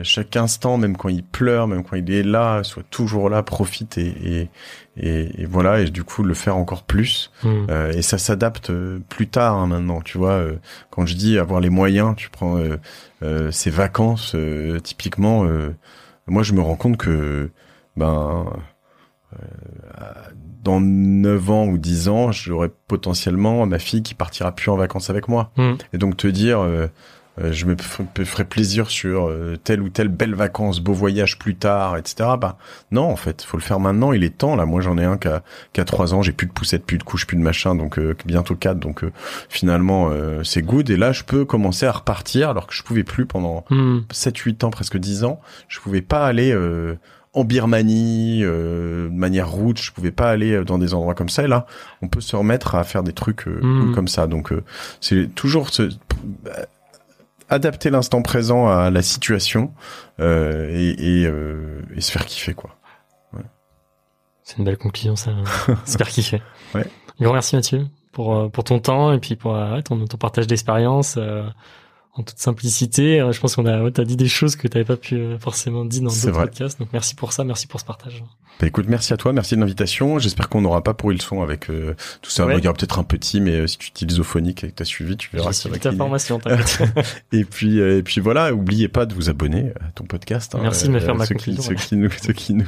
[0.03, 3.99] chaque instant, même quand il pleure, même quand il est là, soit toujours là, profite
[3.99, 4.51] et, et,
[4.97, 7.30] et, et voilà, et du coup le faire encore plus.
[7.42, 7.49] Mm.
[7.70, 10.32] Euh, et ça s'adapte euh, plus tard hein, maintenant, tu vois.
[10.32, 10.57] euh,
[10.90, 12.59] quand je dis avoir les moyens, tu prends
[13.22, 14.36] euh, ces vacances,
[14.82, 15.47] typiquement,
[16.26, 17.51] moi je me rends compte que
[17.97, 18.47] ben
[20.62, 25.11] dans 9 ans ou 10 ans, j'aurai potentiellement ma fille qui partira plus en vacances
[25.11, 25.53] avec moi.
[25.57, 25.72] Mm.
[25.92, 26.66] Et donc te dire,
[27.39, 31.97] je me ferai plaisir sur euh, telle ou telle belle vacances, beau voyage plus tard,
[31.97, 32.30] etc.
[32.41, 32.57] Bah
[32.91, 34.12] non, en fait, faut le faire maintenant.
[34.12, 34.57] Il est temps.
[34.57, 36.22] Là, moi, j'en ai un qui a, qui a 3 ans.
[36.22, 37.74] J'ai plus de poussettes, plus de couches, plus de machin.
[37.74, 38.78] Donc euh, bientôt 4.
[38.78, 39.12] Donc euh,
[39.49, 40.89] finalement, euh, c'est good.
[40.91, 44.01] Et là, je peux commencer à repartir alors que je pouvais plus pendant Mm.
[44.12, 45.41] 7-8 ans, presque 10 ans.
[45.68, 46.95] Je pouvais pas aller euh,
[47.34, 49.80] en Birmanie euh, de manière route.
[49.80, 51.45] Je pouvais pas aller euh, dans des endroits comme ça.
[51.45, 51.66] Et là,
[52.03, 54.26] on peut se remettre à faire des trucs euh, cool comme ça.
[54.26, 54.62] Donc euh,
[55.01, 55.91] c'est toujours ce euh,
[57.49, 59.72] adapter l'instant présent à la situation
[60.20, 62.70] euh, et, et, euh, et se faire kiffer quoi.
[64.42, 65.32] C'est une belle conclusion, ça.
[65.86, 66.40] J'espère kiffer.
[66.72, 66.86] Ouais.
[67.20, 70.16] Grand merci Mathieu pour euh, pour ton temps et puis pour euh, ouais, ton, ton
[70.16, 71.42] partage d'expérience euh,
[72.16, 73.20] en toute simplicité.
[73.20, 75.38] Euh, Je pense qu'on a ouais, t'as dit des choses que t'avais pas pu euh,
[75.38, 76.78] forcément dire dans d'autres podcasts.
[76.78, 78.24] Donc merci pour ça, merci pour ce partage.
[78.58, 80.18] Bah écoute, merci à toi, merci de l'invitation.
[80.18, 82.46] J'espère qu'on n'aura pas pourri le son avec euh, tout ça.
[82.46, 82.56] Ouais.
[82.56, 84.84] Il y aura peut-être un petit, mais euh, si tu utilises Ophonic et que t'as
[84.86, 86.40] suivi, tu verras J'ai suivi ta formation.
[87.32, 90.54] Et puis, euh, et puis voilà, oubliez pas de vous abonner à ton podcast.
[90.54, 90.60] hein.
[90.62, 92.66] Merci de me faire ma ceux qui, conclusion, ceux qui nous, ceux qui nous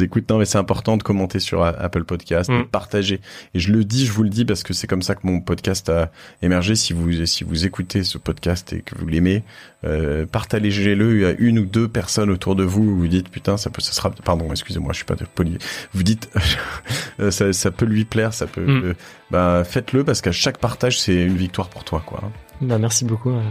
[0.00, 2.58] écoutent, non mais c'est important de commenter sur Apple Podcast, Mm.
[2.62, 3.20] de partager.
[3.54, 5.40] Et je le dis, je vous le dis parce que c'est comme ça que mon
[5.40, 6.10] podcast a
[6.42, 6.74] émergé.
[6.74, 9.42] Si vous, si vous écoutez ce podcast et que vous l'aimez,
[9.84, 12.82] euh, partagez-le à une ou deux personnes autour de vous.
[12.82, 15.58] où Vous dites putain, ça peut, ça sera, pardon, excusez-moi, je suis pas poli.
[15.92, 16.30] Vous dites,
[17.20, 18.64] euh, ça, ça peut lui plaire, ça peut.
[18.64, 18.84] Mm.
[18.84, 18.94] euh,
[19.30, 22.20] bah faites-le parce qu'à chaque partage, c'est une victoire pour toi, quoi.
[22.60, 23.42] bah, merci beaucoup euh,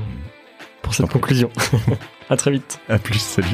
[0.82, 1.50] pour cette conclusion.
[2.30, 2.80] à très vite.
[2.90, 3.48] À plus, salut.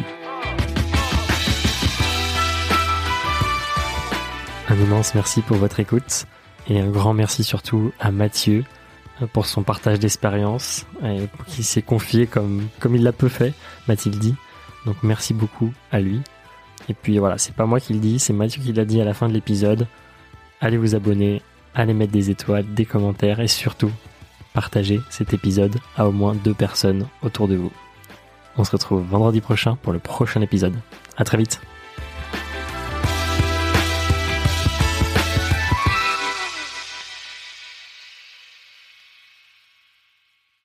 [4.67, 6.25] Un immense merci pour votre écoute
[6.67, 8.63] et un grand merci surtout à Mathieu
[9.33, 13.53] pour son partage d'expérience et pour qui s'est confié comme, il l'a peu fait,
[13.87, 14.35] m'a-t-il dit.
[14.85, 16.21] Donc merci beaucoup à lui.
[16.89, 19.05] Et puis voilà, c'est pas moi qui le dis, c'est Mathieu qui l'a dit à
[19.05, 19.87] la fin de l'épisode.
[20.61, 21.41] Allez vous abonner,
[21.73, 23.91] allez mettre des étoiles, des commentaires et surtout
[24.53, 27.71] partagez cet épisode à au moins deux personnes autour de vous.
[28.57, 30.75] On se retrouve vendredi prochain pour le prochain épisode.
[31.17, 31.59] À très vite.